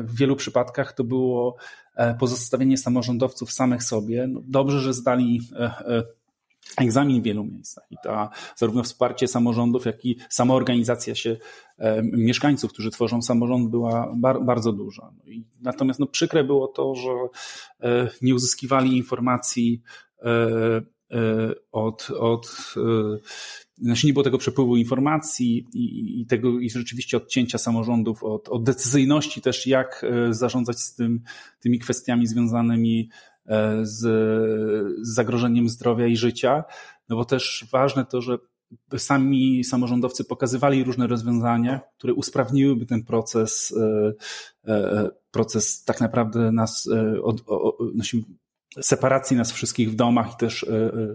w 0.03 0.17
wielu 0.17 0.37
przypadkach 0.37 0.93
to 0.93 1.05
było 1.05 1.57
pozostawienie 2.19 2.79
samorządowców 2.79 3.53
samych 3.53 3.83
sobie. 3.83 4.27
No 4.27 4.41
dobrze, 4.45 4.81
że 4.81 4.95
zdali 4.95 5.41
egzamin 6.77 7.21
w 7.21 7.25
wielu 7.25 7.45
miejscach 7.45 7.85
i 7.91 7.97
ta 8.03 8.31
zarówno 8.57 8.83
wsparcie 8.83 9.29
samorządów, 9.29 9.87
jak 9.87 10.05
i 10.05 10.17
samoorganizacja 10.29 11.15
się 11.15 11.37
e, 11.79 12.03
mieszkańców, 12.03 12.73
którzy 12.73 12.91
tworzą 12.91 13.23
samorząd 13.23 13.71
była 13.71 14.13
bar, 14.17 14.45
bardzo 14.45 14.73
duża. 14.73 15.11
No 15.27 15.33
natomiast 15.61 16.01
no, 16.01 16.07
przykre 16.07 16.45
było 16.45 16.69
to, 16.69 16.95
że 16.95 17.11
e, 17.81 18.11
nie 18.23 18.35
uzyskiwali 18.35 18.97
informacji 18.97 19.83
e, 19.83 19.87
e 19.87 20.08
od, 21.73 22.09
od 22.19 22.75
e, 22.77 23.19
znaczy 23.79 24.07
nie 24.07 24.13
było 24.13 24.23
tego 24.23 24.39
przepływu 24.39 24.77
informacji 24.77 25.67
i, 25.75 26.21
i, 26.21 26.27
tego 26.27 26.61
i 26.61 26.71
rzeczywiście 26.71 27.17
odcięcia 27.17 27.59
samorządów 27.59 28.25
od, 28.25 28.49
od 28.49 28.65
decyzyjności 28.65 29.41
też, 29.41 29.67
jak 29.67 30.05
e, 30.05 30.35
zarządzać 30.35 30.81
z 30.81 30.95
tym, 30.95 31.21
tymi 31.61 31.79
kwestiami 31.79 32.27
związanymi 32.27 33.09
E, 33.49 33.87
z, 33.87 34.01
z 35.07 35.15
zagrożeniem 35.15 35.69
zdrowia 35.69 36.07
i 36.07 36.17
życia, 36.17 36.65
no 37.09 37.17
bo 37.17 37.25
też 37.25 37.67
ważne 37.73 38.05
to, 38.05 38.21
że 38.21 38.39
sami 38.97 39.65
samorządowcy 39.65 40.25
pokazywali 40.25 40.85
różne 40.85 41.07
rozwiązania, 41.07 41.81
które 41.99 42.15
usprawniłyby 42.15 42.87
ten 42.87 43.05
proces, 43.05 43.75
e, 43.77 44.13
e, 44.73 45.11
proces 45.31 45.85
tak 45.85 46.01
naprawdę 46.01 46.53
nas, 46.53 46.89
od, 47.23 47.43
od, 47.47 47.75
separacji 48.81 49.37
nas 49.37 49.53
wszystkich 49.53 49.91
w 49.91 49.95
domach 49.95 50.33
i 50.33 50.37
też 50.37 50.67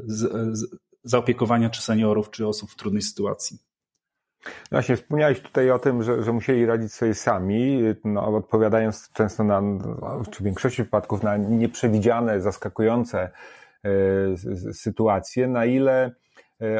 z, 0.06 0.58
z, 0.58 0.78
zaopiekowania 1.04 1.70
czy 1.70 1.82
seniorów, 1.82 2.30
czy 2.30 2.48
osób 2.48 2.72
w 2.72 2.76
trudnej 2.76 3.02
sytuacji. 3.02 3.58
Właśnie, 4.72 4.98
wspomniałeś 4.98 5.42
tutaj 5.42 5.72
o 5.72 5.80
tym, 5.80 6.04
że, 6.04 6.24
że 6.24 6.34
musieli 6.34 6.66
radzić 6.66 6.94
sobie 6.94 7.14
sami, 7.14 7.82
no, 8.04 8.28
odpowiadając 8.28 9.10
często 9.14 9.44
na, 9.44 9.62
czy 10.32 10.40
w 10.40 10.44
większości 10.44 10.82
przypadków 10.82 11.24
na 11.24 11.38
nieprzewidziane, 11.38 12.42
zaskakujące 12.42 13.30
y, 13.86 14.74
sytuacje, 14.74 15.48
na 15.48 15.66
ile 15.66 16.12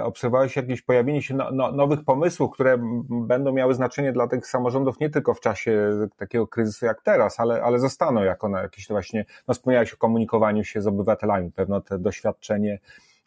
obserwowałeś 0.04 0.56
jakieś 0.56 0.82
pojawienie 0.82 1.22
się 1.22 1.34
no, 1.34 1.52
no, 1.52 1.72
nowych 1.72 2.04
pomysłów, 2.04 2.52
które 2.52 2.78
będą 3.10 3.54
miały 3.54 3.74
znaczenie 3.74 4.12
dla 4.12 4.28
tych 4.28 4.48
samorządów 4.48 5.00
nie 5.00 5.10
tylko 5.10 5.34
w 5.34 5.40
czasie 5.40 5.90
takiego 6.18 6.48
kryzysu 6.48 6.86
jak 6.86 7.02
teraz, 7.02 7.40
ale, 7.40 7.64
ale 7.64 7.80
zostaną 7.80 8.24
jako 8.24 8.50
na 8.50 8.62
jakieś 8.62 8.88
właśnie, 8.88 9.26
no 9.48 9.54
wspomniałeś 9.54 9.94
o 9.94 9.98
komunikowaniu 9.98 10.64
się 10.64 10.82
z 10.82 10.88
obywatelami, 10.88 11.52
pewno 11.52 11.82
te 11.82 12.00
doświadczenie 12.00 12.80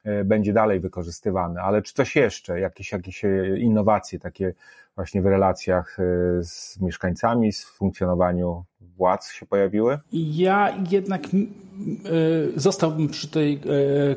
E, 0.07 0.25
będzie 0.25 0.53
dalej 0.53 0.81
wykorzystywane. 0.81 1.63
Ale 1.63 1.83
czy 1.83 1.95
coś 1.95 2.17
jeszcze, 2.17 2.61
jakieś, 2.61 2.93
jakieś 2.93 3.25
e, 3.25 3.59
innowacje 3.59 4.19
takie 4.19 4.55
właśnie 4.95 5.23
w 5.23 5.27
relacjach 5.27 5.99
e, 6.01 6.03
z 6.43 6.81
mieszkańcami, 6.81 7.53
z 7.53 7.65
funkcjonowaniu 7.65 8.65
władz 8.97 9.33
się 9.33 9.47
pojawiły? 9.47 9.99
Ja 10.13 10.85
jednak 10.91 11.23
zostałbym 12.57 13.09
przy 13.09 13.29
tej 13.29 13.61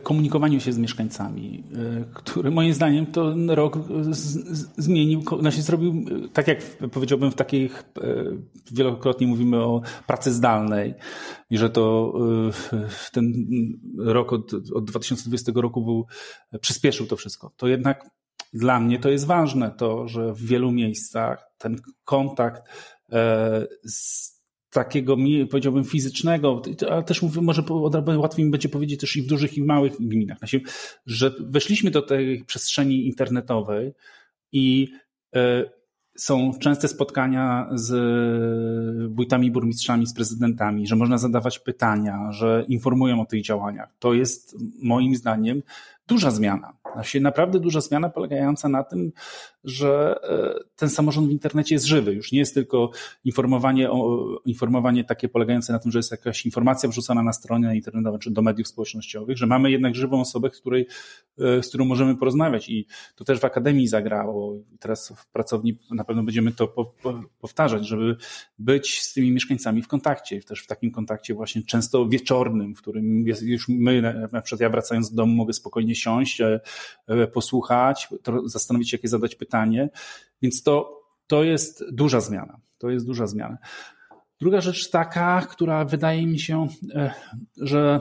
komunikowaniu 0.04 0.60
się 0.60 0.74
z 0.74 0.78
mieszkańcami, 0.78 1.64
który 2.14 2.52
moim 2.52 2.74
zdaniem 2.74 3.06
to 3.06 3.36
rok 3.48 3.78
zmienił, 4.78 5.24
znaczy 5.40 5.62
zrobił, 5.62 6.06
tak 6.34 6.48
jak 6.48 6.60
powiedziałbym 6.92 7.32
w 7.32 7.36
takich, 7.36 7.84
wielokrotnie 8.72 9.28
mówimy 9.28 9.58
o 9.58 9.82
pracy 10.08 10.32
zdalnej 10.32 10.94
i 11.50 11.58
że 11.58 11.70
to 11.70 12.14
ten 13.12 13.34
rok 13.98 14.34
od, 14.34 14.54
od 14.76 14.86
2020 14.86 15.52
roku 15.56 15.82
był, 15.82 16.06
przyspieszył 16.62 17.08
to 17.08 17.16
wszystko. 17.16 17.52
To 17.58 17.68
jednak 17.68 18.10
dla 18.54 18.80
mnie 18.80 19.00
to 19.00 19.10
jest 19.10 19.26
ważne, 19.26 19.72
to, 19.72 20.08
że 20.08 20.34
w 20.34 20.42
wielu 20.46 20.72
miejscach 20.72 21.52
ten 21.58 21.76
kontakt 22.06 22.64
e, 23.12 23.68
z 23.84 24.39
takiego, 24.70 25.18
powiedziałbym, 25.50 25.84
fizycznego, 25.84 26.62
ale 26.90 27.04
też 27.04 27.22
mówię, 27.22 27.42
może 27.42 27.64
łatwiej 28.18 28.46
mi 28.46 28.52
będzie 28.52 28.70
powiedzieć 28.70 29.00
też 29.00 29.16
i 29.16 29.22
w 29.22 29.28
dużych 29.28 29.58
i 29.58 29.62
w 29.62 29.66
małych 29.66 29.94
gminach, 30.00 30.38
że 31.06 31.32
weszliśmy 31.40 31.92
do 31.92 32.02
tej 32.02 32.44
przestrzeni 32.46 33.08
internetowej 33.08 33.94
i 34.52 34.88
e, 35.36 35.80
są 36.18 36.52
częste 36.60 36.88
spotkania 36.88 37.70
z 37.74 37.92
wójtami, 39.16 39.52
burmistrzami, 39.52 40.08
z 40.08 40.14
prezydentami, 40.14 40.88
że 40.88 40.96
można 40.96 41.18
zadawać 41.18 41.60
pytania, 41.60 42.32
że 42.32 42.66
informują 42.68 43.22
o 43.22 43.26
tych 43.26 43.44
działaniach. 43.44 43.90
To 44.00 44.14
jest 44.14 44.56
moim 44.82 45.16
zdaniem 45.16 45.62
duża 46.10 46.32
zmiana. 46.32 46.74
Naprawdę 47.22 47.60
duża 47.60 47.82
zmiana 47.82 48.10
polegająca 48.10 48.70
na 48.70 48.84
tym, 48.84 49.12
że 49.64 50.20
e, 50.24 50.64
ten 50.76 50.90
samorząd 50.90 51.28
w 51.28 51.32
internecie 51.32 51.76
jest 51.76 51.86
żywy. 51.86 52.14
Już 52.14 52.32
nie 52.32 52.40
jest 52.40 52.54
tylko 52.54 52.92
informowanie, 53.26 53.92
o, 53.92 54.28
informowanie 54.46 55.04
takie 55.04 55.30
polegające 55.30 55.74
na 55.74 55.80
tym, 55.80 55.92
że 55.92 56.00
jest 56.00 56.12
jakaś 56.12 56.46
informacja 56.46 56.90
wrzucana 56.90 57.24
na 57.24 57.34
stronę 57.34 57.76
internetową 57.76 58.20
czy 58.20 58.32
do 58.32 58.42
mediów 58.42 58.68
społecznościowych, 58.68 59.38
że 59.38 59.48
mamy 59.48 59.72
jednak 59.72 59.96
żywą 59.96 60.22
osobę, 60.22 60.50
której, 60.50 60.88
e, 61.40 61.64
z 61.64 61.70
którą 61.70 61.86
możemy 61.86 62.18
porozmawiać. 62.18 62.70
I 62.70 62.88
to 63.16 63.24
też 63.24 63.40
w 63.40 63.46
Akademii 63.46 63.88
zagrało. 63.88 64.56
I 64.74 64.78
teraz 64.78 65.14
w 65.16 65.28
pracowni 65.28 65.78
na 65.92 66.04
pewno 66.04 66.24
będziemy 66.24 66.52
to 66.52 66.68
po, 66.68 66.86
po, 66.86 67.24
powtarzać, 67.40 67.88
żeby 67.88 68.16
być 68.60 69.02
z 69.02 69.14
tymi 69.14 69.32
mieszkańcami 69.32 69.82
w 69.82 69.88
kontakcie. 69.88 70.42
Też 70.44 70.64
w 70.64 70.68
takim 70.68 70.92
kontakcie 70.92 71.34
właśnie 71.34 71.64
często 71.64 72.08
wieczornym, 72.08 72.76
w 72.76 72.82
którym 72.82 73.28
jest, 73.28 73.42
już 73.42 73.68
my, 73.70 74.02
na 74.32 74.42
przykład 74.42 74.62
ja 74.62 74.70
wracając 74.70 75.10
do 75.10 75.16
domu 75.16 75.34
mogę 75.34 75.54
spokojnie 75.54 75.96
siąść, 76.00 76.42
e, 76.42 77.28
posłuchać, 77.28 78.08
zastanowić 78.46 78.90
się, 78.90 78.98
jakie 78.98 79.08
zadać 79.08 79.36
pytanie. 79.36 79.90
Więc 80.42 80.64
to, 80.64 81.02
to 81.28 81.44
jest 81.44 81.84
duża 81.92 82.22
zmiana. 82.22 82.60
To 82.78 82.90
jest 82.90 83.06
duża 83.06 83.28
zmiana. 83.28 83.58
Druga 84.42 84.62
rzecz 84.62 84.90
taka, 84.90 85.42
która 85.42 85.86
wydaje 85.86 86.28
mi 86.28 86.40
się, 86.40 86.68
e, 86.94 87.14
że 87.58 88.00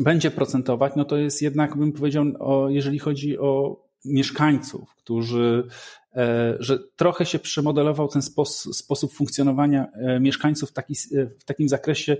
będzie 0.00 0.30
procentować, 0.30 0.92
no 0.96 1.04
to 1.04 1.16
jest 1.16 1.42
jednak, 1.42 1.76
bym 1.76 1.92
powiedział, 1.92 2.24
o, 2.38 2.68
jeżeli 2.68 2.98
chodzi 2.98 3.38
o 3.38 3.82
mieszkańców, 4.04 4.94
którzy, 4.94 5.68
e, 6.16 6.56
że 6.60 6.78
trochę 6.96 7.26
się 7.26 7.38
przemodelował 7.38 8.08
ten 8.08 8.22
sposób, 8.22 8.74
sposób 8.74 9.12
funkcjonowania 9.12 9.88
mieszkańców 10.20 10.72
taki, 10.72 10.94
w 11.40 11.44
takim 11.44 11.68
zakresie 11.68 12.16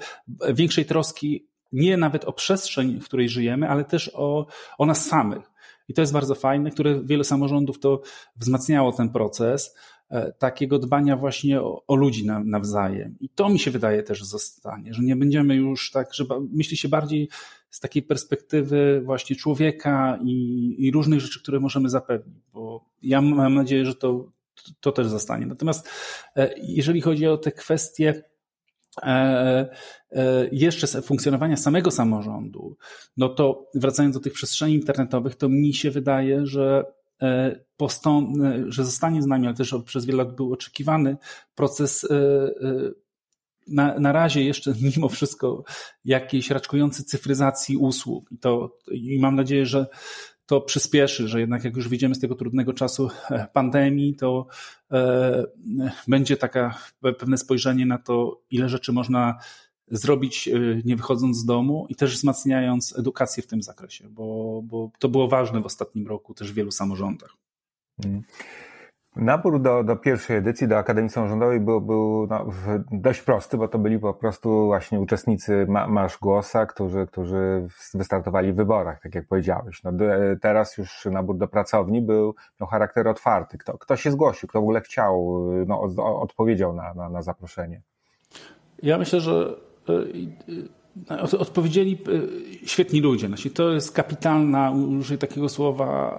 większej 0.55 0.85
troski 0.85 1.47
nie 1.73 1.97
nawet 1.97 2.25
o 2.25 2.33
przestrzeń, 2.33 3.01
w 3.01 3.05
której 3.05 3.29
żyjemy, 3.29 3.69
ale 3.69 3.85
też 3.85 4.11
o, 4.15 4.47
o 4.79 4.87
nas 4.87 5.07
samych. 5.07 5.53
I 5.89 5.95
to 5.95 6.01
jest 6.01 6.13
bardzo 6.13 6.35
fajne, 6.35 6.71
które 6.71 7.05
wiele 7.05 7.25
samorządów 7.25 7.79
to 7.79 8.03
wzmacniało 8.37 8.93
ten 8.93 9.09
proces 9.09 9.77
e, 10.11 10.33
takiego 10.33 10.79
dbania 10.79 11.17
właśnie 11.17 11.61
o, 11.61 11.83
o 11.87 11.95
ludzi 11.95 12.27
na, 12.27 12.45
nawzajem. 12.45 13.17
I 13.21 13.29
to 13.29 13.49
mi 13.49 13.59
się 13.59 13.71
wydaje 13.71 14.03
też 14.03 14.25
zostanie, 14.25 14.95
że 14.95 15.03
nie 15.03 15.17
będziemy 15.17 15.57
już 15.57 15.91
tak, 15.91 16.15
że 16.15 16.25
myśli 16.53 16.77
się 16.77 16.89
bardziej 16.89 17.29
z 17.71 17.81
takiej 17.81 18.03
perspektywy 18.03 19.03
właśnie 19.05 19.37
człowieka 19.37 20.19
i, 20.25 20.75
i 20.79 20.91
różnych 20.91 21.21
rzeczy, 21.21 21.43
które 21.43 21.61
możemy 21.61 21.89
zapewnić, 21.89 22.43
bo 22.53 22.85
ja 23.03 23.21
mam 23.21 23.55
nadzieję, 23.55 23.87
że 23.87 23.95
to, 23.95 24.33
to 24.81 24.93
też 24.93 25.07
zostanie. 25.07 25.47
Natomiast 25.47 25.89
e, 26.37 26.55
jeżeli 26.63 27.01
chodzi 27.01 27.27
o 27.27 27.37
te 27.37 27.53
kwestie 27.53 28.32
jeszcze 30.53 31.03
funkcjonowania 31.03 31.57
samego 31.57 31.91
samorządu, 31.91 32.77
no 33.17 33.29
to 33.29 33.71
wracając 33.75 34.15
do 34.15 34.21
tych 34.21 34.33
przestrzeni 34.33 34.75
internetowych, 34.75 35.37
to 35.37 35.49
mi 35.49 35.75
się 35.75 35.91
wydaje, 35.91 36.47
że 36.47 36.85
e, 37.23 37.61
postąp, 37.77 38.37
że 38.67 38.85
zostanie 38.85 39.23
z 39.23 39.27
nami, 39.27 39.47
ale 39.47 39.57
też 39.57 39.75
przez 39.85 40.05
wiele 40.05 40.25
lat 40.25 40.37
był 40.37 40.53
oczekiwany 40.53 41.17
proces 41.55 42.07
na, 43.69 43.99
na 43.99 44.13
razie 44.13 44.45
jeszcze 44.45 44.75
mimo 44.97 45.09
wszystko 45.09 45.65
jakiejś 46.05 46.51
raczkującej 46.51 47.05
cyfryzacji 47.05 47.77
usług. 47.77 48.33
I, 48.33 48.39
to, 48.39 48.79
I 48.93 49.19
mam 49.19 49.37
nadzieję, 49.37 49.67
że 49.67 49.87
to 50.53 50.61
przyspieszy, 50.61 51.29
że 51.29 51.41
jednak 51.41 51.65
jak 51.65 51.77
już 51.77 51.89
wyjdziemy 51.89 52.15
z 52.15 52.21
tego 52.21 52.35
trudnego 52.35 52.73
czasu 52.73 53.11
e, 53.31 53.47
pandemii, 53.53 54.15
to 54.15 54.47
e, 54.91 55.45
będzie 56.09 56.37
taka 56.37 56.79
pewne 57.19 57.39
spojrzenie 57.39 57.87
na 57.87 57.99
to, 57.99 58.41
ile 58.51 58.69
rzeczy 58.69 58.93
można 58.93 59.39
zrobić 59.91 60.49
e, 60.49 60.61
nie 60.85 60.97
wychodząc 60.97 61.37
z 61.37 61.45
domu 61.45 61.87
i 61.89 61.95
też 61.95 62.15
wzmacniając 62.15 62.99
edukację 62.99 63.43
w 63.43 63.47
tym 63.47 63.63
zakresie, 63.63 64.09
bo, 64.09 64.61
bo 64.65 64.91
to 64.99 65.09
było 65.09 65.29
ważne 65.29 65.61
w 65.61 65.67
ostatnim 65.67 66.07
roku 66.07 66.35
też 66.35 66.53
w 66.53 66.55
wielu 66.55 66.71
samorządach. 66.71 67.37
Mm. 68.05 68.23
Nabór 69.17 69.61
do, 69.61 69.85
do 69.85 69.97
pierwszej 69.97 70.37
edycji, 70.37 70.69
do 70.69 70.79
Akademii 70.79 71.11
Samorządowej 71.11 71.61
był, 71.61 71.81
był 71.81 72.27
no, 72.31 72.47
dość 72.91 73.23
prosty, 73.23 73.57
bo 73.57 73.69
to 73.69 73.79
byli 73.79 73.99
po 73.99 74.15
prostu 74.15 74.67
właśnie 74.67 75.01
uczestnicy 75.01 75.67
ma, 75.69 75.87
Masz 75.87 76.19
Głosa, 76.19 76.67
którzy, 76.67 77.07
którzy 77.07 77.69
wystartowali 77.95 78.53
w 78.53 78.57
wyborach, 78.57 79.01
tak 79.03 79.15
jak 79.15 79.27
powiedziałeś. 79.27 79.83
No, 79.83 79.93
teraz 80.41 80.79
już 80.79 81.05
nabór 81.05 81.37
do 81.37 81.49
pracowni 81.49 82.03
był, 82.03 82.35
miał 82.61 82.69
charakter 82.69 83.09
otwarty. 83.09 83.59
Kto, 83.59 83.79
kto 83.79 83.97
się 83.97 84.11
zgłosił, 84.11 84.49
kto 84.49 84.59
w 84.61 84.63
ogóle 84.63 84.81
chciał, 84.81 85.45
no, 85.67 85.81
odpowiedział 86.21 86.73
na, 86.73 86.95
na, 86.95 87.09
na 87.09 87.23
zaproszenie? 87.23 87.81
Ja 88.83 88.99
myślę, 88.99 89.21
że 89.21 89.55
Odpowiedzieli 91.39 91.99
świetni 92.65 93.01
ludzie. 93.01 93.27
Znaczy, 93.27 93.51
to 93.51 93.71
jest 93.71 93.93
kapitalna, 93.93 94.71
użyję 94.71 95.19
takiego 95.19 95.49
słowa, 95.49 96.19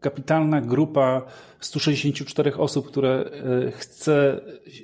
kapitalna 0.00 0.60
grupa 0.60 1.22
164 1.60 2.56
osób, 2.56 2.88
które 2.88 3.30
chce 3.72 4.40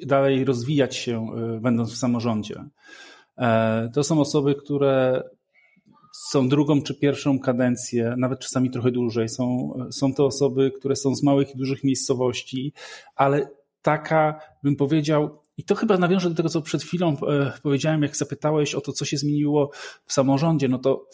dalej 0.06 0.44
rozwijać 0.44 0.96
się, 0.96 1.26
będąc 1.60 1.92
w 1.92 1.96
samorządzie. 1.96 2.64
To 3.94 4.04
są 4.04 4.20
osoby, 4.20 4.54
które 4.54 5.22
są 6.30 6.48
drugą 6.48 6.82
czy 6.82 6.94
pierwszą 6.94 7.38
kadencję, 7.38 8.14
nawet 8.18 8.38
czasami 8.38 8.70
trochę 8.70 8.90
dłużej. 8.90 9.28
Są, 9.28 9.74
są 9.90 10.14
to 10.14 10.26
osoby, 10.26 10.72
które 10.78 10.96
są 10.96 11.14
z 11.14 11.22
małych 11.22 11.54
i 11.54 11.58
dużych 11.58 11.84
miejscowości, 11.84 12.72
ale 13.16 13.50
taka, 13.82 14.40
bym 14.62 14.76
powiedział, 14.76 15.40
i 15.56 15.64
to 15.64 15.74
chyba 15.74 15.98
nawiąże 15.98 16.30
do 16.30 16.36
tego, 16.36 16.48
co 16.48 16.62
przed 16.62 16.82
chwilą 16.82 17.16
e, 17.28 17.52
powiedziałem, 17.62 18.02
jak 18.02 18.16
zapytałeś 18.16 18.74
o 18.74 18.80
to, 18.80 18.92
co 18.92 19.04
się 19.04 19.16
zmieniło 19.16 19.70
w 20.06 20.12
samorządzie, 20.12 20.68
no 20.68 20.78
to 20.78 21.06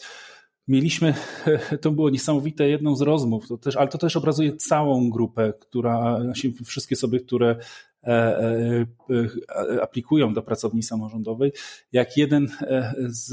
mieliśmy, 0.71 1.13
to 1.81 1.91
było 1.91 2.09
niesamowite, 2.09 2.69
jedną 2.69 2.95
z 2.95 3.01
rozmów, 3.01 3.47
to 3.47 3.57
też, 3.57 3.75
ale 3.77 3.87
to 3.87 3.97
też 3.97 4.15
obrazuje 4.15 4.55
całą 4.55 5.09
grupę, 5.09 5.53
która, 5.59 6.19
wszystkie 6.65 6.95
osoby, 6.95 7.19
które 7.19 7.55
e, 8.03 8.07
e, 8.09 9.81
aplikują 9.81 10.33
do 10.33 10.41
pracowni 10.41 10.83
samorządowej, 10.83 11.51
jak 11.91 12.17
jeden 12.17 12.47
z, 13.07 13.27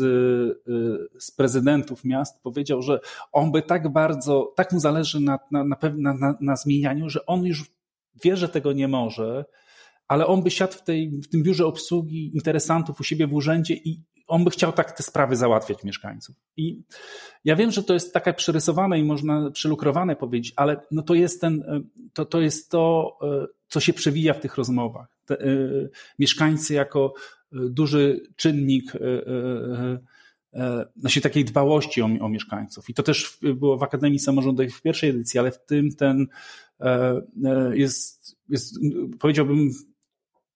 z 1.19 1.31
prezydentów 1.31 2.05
miast 2.05 2.43
powiedział, 2.43 2.83
że 2.83 3.01
on 3.33 3.53
by 3.53 3.63
tak 3.63 3.93
bardzo, 3.93 4.53
tak 4.57 4.73
mu 4.73 4.81
zależy 4.81 5.21
na, 5.21 5.39
na, 5.51 5.65
na, 5.65 5.79
na, 6.15 6.35
na 6.41 6.57
zmienianiu, 6.57 7.11
że 7.11 7.27
on 7.27 7.45
już 7.45 7.65
wie, 8.25 8.37
że 8.37 8.49
tego 8.49 8.73
nie 8.73 8.89
może, 8.89 9.45
ale 10.09 10.27
on 10.27 10.43
by 10.43 10.51
siadł 10.51 10.73
w, 10.73 10.83
tej, 10.83 11.11
w 11.11 11.29
tym 11.29 11.43
biurze 11.43 11.67
obsługi 11.67 12.31
interesantów 12.35 13.01
u 13.01 13.05
siebie 13.05 13.27
w 13.27 13.35
urzędzie 13.35 13.75
i 13.75 14.03
on 14.27 14.45
by 14.45 14.51
chciał 14.51 14.73
tak 14.73 14.93
te 14.93 15.03
sprawy 15.03 15.37
załatwiać 15.37 15.85
mieszkańców. 15.85 16.37
I 16.57 16.83
ja 17.45 17.57
wiem, 17.57 17.71
że 17.71 17.83
to 17.83 17.95
jest 17.95 18.15
takie 18.15 18.35
przerysowane 18.35 18.99
i 18.99 19.05
można 19.05 19.51
przylukrowane 19.51 20.17
powiedzieć, 20.17 20.53
ale 20.57 20.81
no 20.91 21.03
to 21.03 21.15
jest 21.15 21.41
ten, 21.41 21.83
to, 22.13 22.25
to 22.25 22.41
jest 22.41 22.71
to, 22.71 23.19
co 23.69 23.81
się 23.81 23.93
przewija 23.93 24.35
w 24.35 24.41
tych 24.41 24.57
rozmowach. 24.57 25.09
Te, 25.25 25.41
y, 25.47 25.91
mieszkańcy 26.19 26.75
jako 26.75 27.15
duży 27.53 28.21
czynnik 28.37 28.95
y, 28.95 28.99
y, 31.17 31.21
takiej 31.21 31.45
dbałości 31.45 32.03
o, 32.03 32.09
o, 32.21 32.29
mieszkańców. 32.29 32.91
I 32.91 32.95
to 32.95 33.03
też 33.03 33.39
było 33.55 33.79
w 33.79 33.83
Akademii 33.83 34.19
Samorządowej 34.19 34.71
w 34.71 34.83
pierwszej 34.83 35.11
edycji, 35.11 35.41
ale 35.41 35.51
w 35.51 35.65
tym 35.65 35.93
ten 35.93 36.27
jest, 37.75 38.37
jest 38.49 38.79
powiedziałbym, 39.19 39.71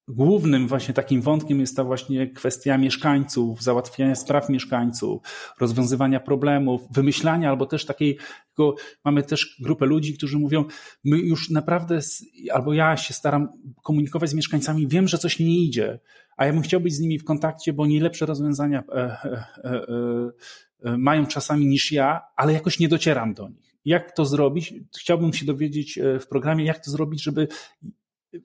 głównym 0.08 0.68
właśnie 0.68 0.94
takim 0.94 1.20
wątkiem 1.20 1.60
jest 1.60 1.76
ta 1.76 1.84
właśnie 1.84 2.26
kwestia 2.26 2.78
mieszkańców, 2.78 3.62
załatwiania 3.62 4.14
spraw 4.14 4.48
mieszkańców, 4.48 5.22
rozwiązywania 5.60 6.20
problemów, 6.20 6.80
wymyślania 6.90 7.50
albo 7.50 7.66
też 7.66 7.86
takiej, 7.86 8.18
mamy 9.04 9.22
też 9.22 9.56
grupę 9.60 9.86
ludzi, 9.86 10.14
którzy 10.14 10.38
mówią, 10.38 10.64
my 11.04 11.18
już 11.18 11.50
naprawdę, 11.50 11.98
albo 12.52 12.72
ja 12.72 12.96
się 12.96 13.14
staram 13.14 13.48
komunikować 13.82 14.30
z 14.30 14.34
mieszkańcami, 14.34 14.88
wiem, 14.88 15.08
że 15.08 15.18
coś 15.18 15.38
nie 15.38 15.58
idzie, 15.58 16.00
a 16.36 16.46
ja 16.46 16.52
bym 16.52 16.62
chciał 16.62 16.80
być 16.80 16.94
z 16.94 17.00
nimi 17.00 17.18
w 17.18 17.24
kontakcie, 17.24 17.72
bo 17.72 17.82
oni 17.82 18.00
lepsze 18.00 18.26
rozwiązania 18.26 18.82
e, 18.88 18.94
e, 18.94 19.86
e, 20.84 20.96
mają 20.98 21.26
czasami 21.26 21.66
niż 21.66 21.92
ja, 21.92 22.20
ale 22.36 22.52
jakoś 22.52 22.78
nie 22.78 22.88
docieram 22.88 23.34
do 23.34 23.48
nich. 23.48 23.72
Jak 23.84 24.16
to 24.16 24.24
zrobić? 24.24 24.74
Chciałbym 25.00 25.32
się 25.32 25.46
dowiedzieć 25.46 25.98
w 26.20 26.26
programie, 26.26 26.64
jak 26.64 26.84
to 26.84 26.90
zrobić, 26.90 27.22
żeby 27.22 27.48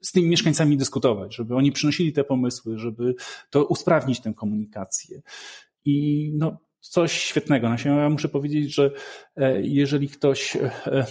z 0.02 0.12
tymi 0.12 0.28
mieszkańcami 0.28 0.76
dyskutować, 0.76 1.36
żeby 1.36 1.56
oni 1.56 1.72
przynosili 1.72 2.12
te 2.12 2.24
pomysły, 2.24 2.78
żeby 2.78 3.14
to 3.50 3.64
usprawnić 3.64 4.20
tę 4.20 4.34
komunikację. 4.34 5.22
I 5.84 6.30
no, 6.34 6.58
coś 6.80 7.12
świetnego. 7.12 7.68
No, 7.68 8.00
ja 8.00 8.10
muszę 8.10 8.28
powiedzieć, 8.28 8.74
że 8.74 8.90
e, 9.36 9.62
jeżeli 9.62 10.08
ktoś 10.08 10.56
e, 10.56 11.06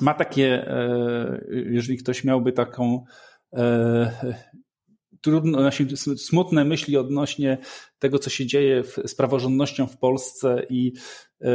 ma 0.00 0.14
takie, 0.14 0.68
e, 0.68 1.40
jeżeli 1.50 1.98
ktoś 1.98 2.24
miałby 2.24 2.52
taką 2.52 3.04
trudno, 5.20 5.58
znaczy 5.60 5.86
smutne 6.16 6.64
myśli 6.64 6.96
odnośnie 6.96 7.58
tego, 7.98 8.18
co 8.18 8.30
się 8.30 8.46
dzieje 8.46 8.82
z 9.06 9.14
praworządnością 9.14 9.86
w 9.86 9.98
Polsce 9.98 10.66
i 10.70 10.92
e, 11.40 11.46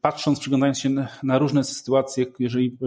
patrząc, 0.00 0.40
przyglądając 0.40 0.78
się 0.78 0.90
na 1.22 1.38
różne 1.38 1.64
sytuacje, 1.64 2.26
jeżeli, 2.38 2.78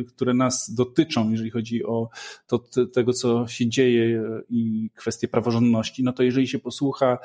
e, 0.00 0.04
które 0.04 0.34
nas 0.34 0.74
dotyczą, 0.74 1.30
jeżeli 1.30 1.50
chodzi 1.50 1.84
o 1.84 2.08
to, 2.46 2.58
tego, 2.92 3.12
co 3.12 3.46
się 3.46 3.68
dzieje 3.68 4.22
i 4.48 4.90
kwestie 4.94 5.28
praworządności, 5.28 6.02
no 6.02 6.12
to 6.12 6.22
jeżeli 6.22 6.48
się 6.48 6.58
posłucha 6.58 7.18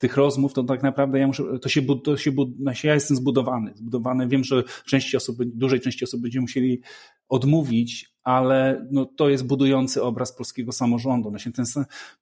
tych 0.00 0.16
rozmów, 0.16 0.52
to 0.52 0.62
tak 0.62 0.82
naprawdę 0.82 1.18
ja 1.18 1.26
muszę, 1.26 1.58
to 1.58 1.68
się, 1.68 1.82
to 2.04 2.16
się, 2.16 2.32
znaczy 2.60 2.86
ja 2.86 2.94
jestem 2.94 3.16
zbudowany, 3.16 3.72
zbudowany. 3.74 4.28
Wiem, 4.28 4.44
że 4.44 4.62
części 4.86 5.16
osób, 5.16 5.44
dużej 5.44 5.80
części 5.80 6.04
osób 6.04 6.20
będziemy 6.20 6.42
musieli 6.42 6.80
odmówić, 7.28 8.09
ale 8.24 8.86
no, 8.90 9.04
to 9.04 9.28
jest 9.28 9.46
budujący 9.46 10.02
obraz 10.02 10.36
polskiego 10.36 10.72
samorządu. 10.72 11.30
Właśnie 11.30 11.52
ten, 11.52 11.64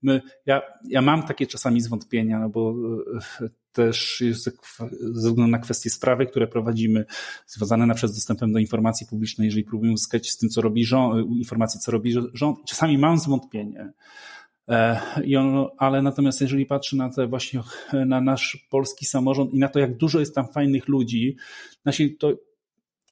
my, 0.02 0.22
ja, 0.46 0.62
ja 0.84 1.02
mam 1.02 1.22
takie 1.22 1.46
czasami 1.46 1.80
zwątpienia, 1.80 2.38
no 2.38 2.48
bo 2.48 2.74
e, 3.40 3.48
też 3.72 4.22
ze 4.32 4.50
względu 5.02 5.46
na 5.46 5.58
kwestie 5.58 5.90
sprawy, 5.90 6.26
które 6.26 6.46
prowadzimy, 6.46 7.04
związane 7.46 7.87
na 7.87 7.94
przykład 7.94 8.12
z 8.12 8.14
dostępem 8.14 8.52
do 8.52 8.58
informacji 8.58 9.06
publicznej, 9.06 9.46
jeżeli 9.46 9.64
próbujemy 9.64 9.94
uzyskać 9.94 10.30
z 10.30 10.38
tym, 10.38 10.48
co 10.48 10.61
robi 10.61 10.84
rząd, 10.84 11.30
informacji, 11.30 11.80
co 11.80 11.92
robi 11.92 12.14
rząd, 12.34 12.58
czasami 12.66 12.98
mam 12.98 13.18
zwątpienie. 13.18 13.92
E, 14.68 15.00
I 15.24 15.37
on, 15.37 15.66
ale 15.78 16.02
natomiast 16.02 16.40
jeżeli 16.40 16.66
patrzy 16.66 16.96
na 16.96 17.11
te 17.11 17.26
właśnie, 17.26 17.61
na 18.06 18.20
nasz 18.20 18.66
polski 18.70 19.06
samorząd 19.06 19.54
i 19.54 19.58
na 19.58 19.68
to, 19.68 19.78
jak 19.78 19.96
dużo 19.96 20.20
jest 20.20 20.34
tam 20.34 20.48
fajnych 20.48 20.88
ludzi, 20.88 21.37
znaczy 21.82 22.11
to 22.11 22.47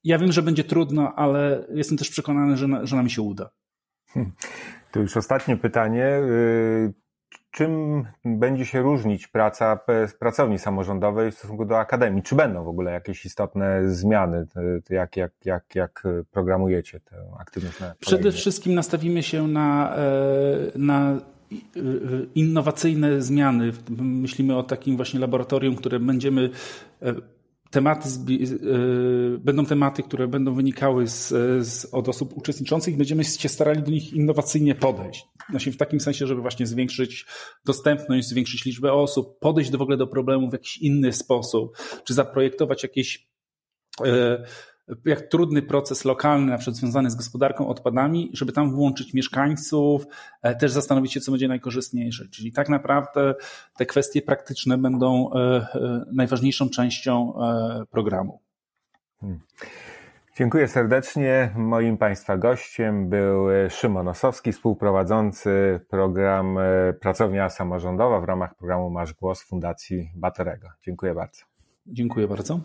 ja 0.06 0.18
wiem, 0.18 0.32
że 0.32 0.42
będzie 0.42 0.64
trudno, 0.64 1.14
ale 1.14 1.66
jestem 1.74 1.98
też 1.98 2.10
przekonany, 2.10 2.56
że, 2.56 2.66
że 2.82 2.96
nam 2.96 3.08
się 3.08 3.22
uda. 3.22 3.50
Hmm. 4.06 4.32
To 4.92 5.00
już 5.00 5.16
ostatnie 5.16 5.56
pytanie. 5.56 6.04
Y, 6.04 6.92
czym 7.50 8.04
będzie 8.24 8.66
się 8.66 8.82
różnić 8.82 9.26
praca 9.26 9.80
pracowni 10.18 10.58
samorządowej 10.58 11.30
w 11.30 11.34
stosunku 11.34 11.64
do 11.64 11.78
akademii? 11.78 12.22
Czy 12.22 12.34
będą 12.34 12.64
w 12.64 12.68
ogóle 12.68 12.92
jakieś 12.92 13.24
istotne 13.24 13.88
zmiany, 13.88 14.46
jak, 14.90 15.16
jak, 15.16 15.32
jak, 15.44 15.74
jak 15.74 16.02
programujecie 16.30 17.00
tę 17.00 17.16
aktywność? 17.38 17.80
Na 17.80 17.94
Przede 18.00 18.32
wszystkim 18.32 18.74
nastawimy 18.74 19.22
się 19.22 19.48
na, 19.48 19.96
e, 19.96 20.02
na 20.74 21.10
e, 21.12 21.18
innowacyjne 22.34 23.22
zmiany. 23.22 23.72
Myślimy 23.98 24.56
o 24.56 24.62
takim 24.62 24.96
właśnie 24.96 25.20
laboratorium, 25.20 25.76
które 25.76 26.00
będziemy 26.00 26.50
e, 27.02 27.14
tematy, 27.76 28.08
e, 28.08 29.38
będą 29.38 29.66
tematy, 29.66 30.02
które 30.02 30.28
będą 30.28 30.54
wynikały 30.54 31.06
z, 31.06 31.28
z, 31.66 31.94
od 31.94 32.08
osób 32.08 32.36
uczestniczących 32.36 32.96
będziemy 32.96 33.24
się 33.24 33.48
starali 33.48 33.82
do 33.82 33.90
nich 33.90 34.12
innowacyjnie 34.12 34.74
podejść. 34.74 35.26
Znaczy 35.50 35.72
w 35.72 35.76
takim 35.76 36.00
sensie, 36.00 36.26
żeby 36.26 36.40
właśnie 36.40 36.66
zwiększyć 36.66 37.26
dostępność, 37.64 38.28
zwiększyć 38.28 38.64
liczbę 38.64 38.92
osób, 38.92 39.38
podejść 39.38 39.70
do, 39.70 39.78
w 39.78 39.82
ogóle 39.82 39.96
do 39.96 40.06
problemu 40.06 40.50
w 40.50 40.52
jakiś 40.52 40.78
inny 40.78 41.12
sposób, 41.12 41.76
czy 42.04 42.14
zaprojektować 42.14 42.82
jakieś 42.82 43.28
e, 44.04 44.44
jak 45.04 45.20
trudny 45.20 45.62
proces 45.62 46.04
lokalny, 46.04 46.50
na 46.50 46.58
przykład 46.58 46.76
związany 46.76 47.10
z 47.10 47.14
gospodarką 47.14 47.68
odpadami, 47.68 48.30
żeby 48.32 48.52
tam 48.52 48.70
włączyć 48.70 49.14
mieszkańców, 49.14 50.06
e, 50.42 50.54
też 50.54 50.72
zastanowić 50.72 51.12
się, 51.12 51.20
co 51.20 51.32
będzie 51.32 51.48
najkorzystniejsze. 51.48 52.28
Czyli 52.28 52.52
tak 52.52 52.68
naprawdę 52.68 53.34
te 53.76 53.86
kwestie 53.86 54.22
praktyczne 54.22 54.78
będą 54.78 55.32
e, 55.32 55.36
e, 55.38 56.04
najważniejszą 56.12 56.68
częścią 56.68 57.32
programu. 57.90 58.40
Hmm. 59.20 59.40
Dziękuję 60.36 60.68
serdecznie. 60.68 61.50
Moim 61.56 61.96
Państwa 61.96 62.36
gościem 62.36 63.08
był 63.08 63.46
Szymon 63.70 64.08
Osowski, 64.08 64.52
współprowadzący 64.52 65.80
program 65.88 66.58
Pracownia 67.00 67.48
Samorządowa 67.48 68.20
w 68.20 68.24
ramach 68.24 68.54
programu 68.54 68.90
Masz 68.90 69.14
Głos 69.14 69.42
Fundacji 69.42 70.10
Baterego. 70.14 70.68
Dziękuję 70.82 71.14
bardzo. 71.14 71.42
Dziękuję 71.86 72.28
bardzo. 72.28 72.60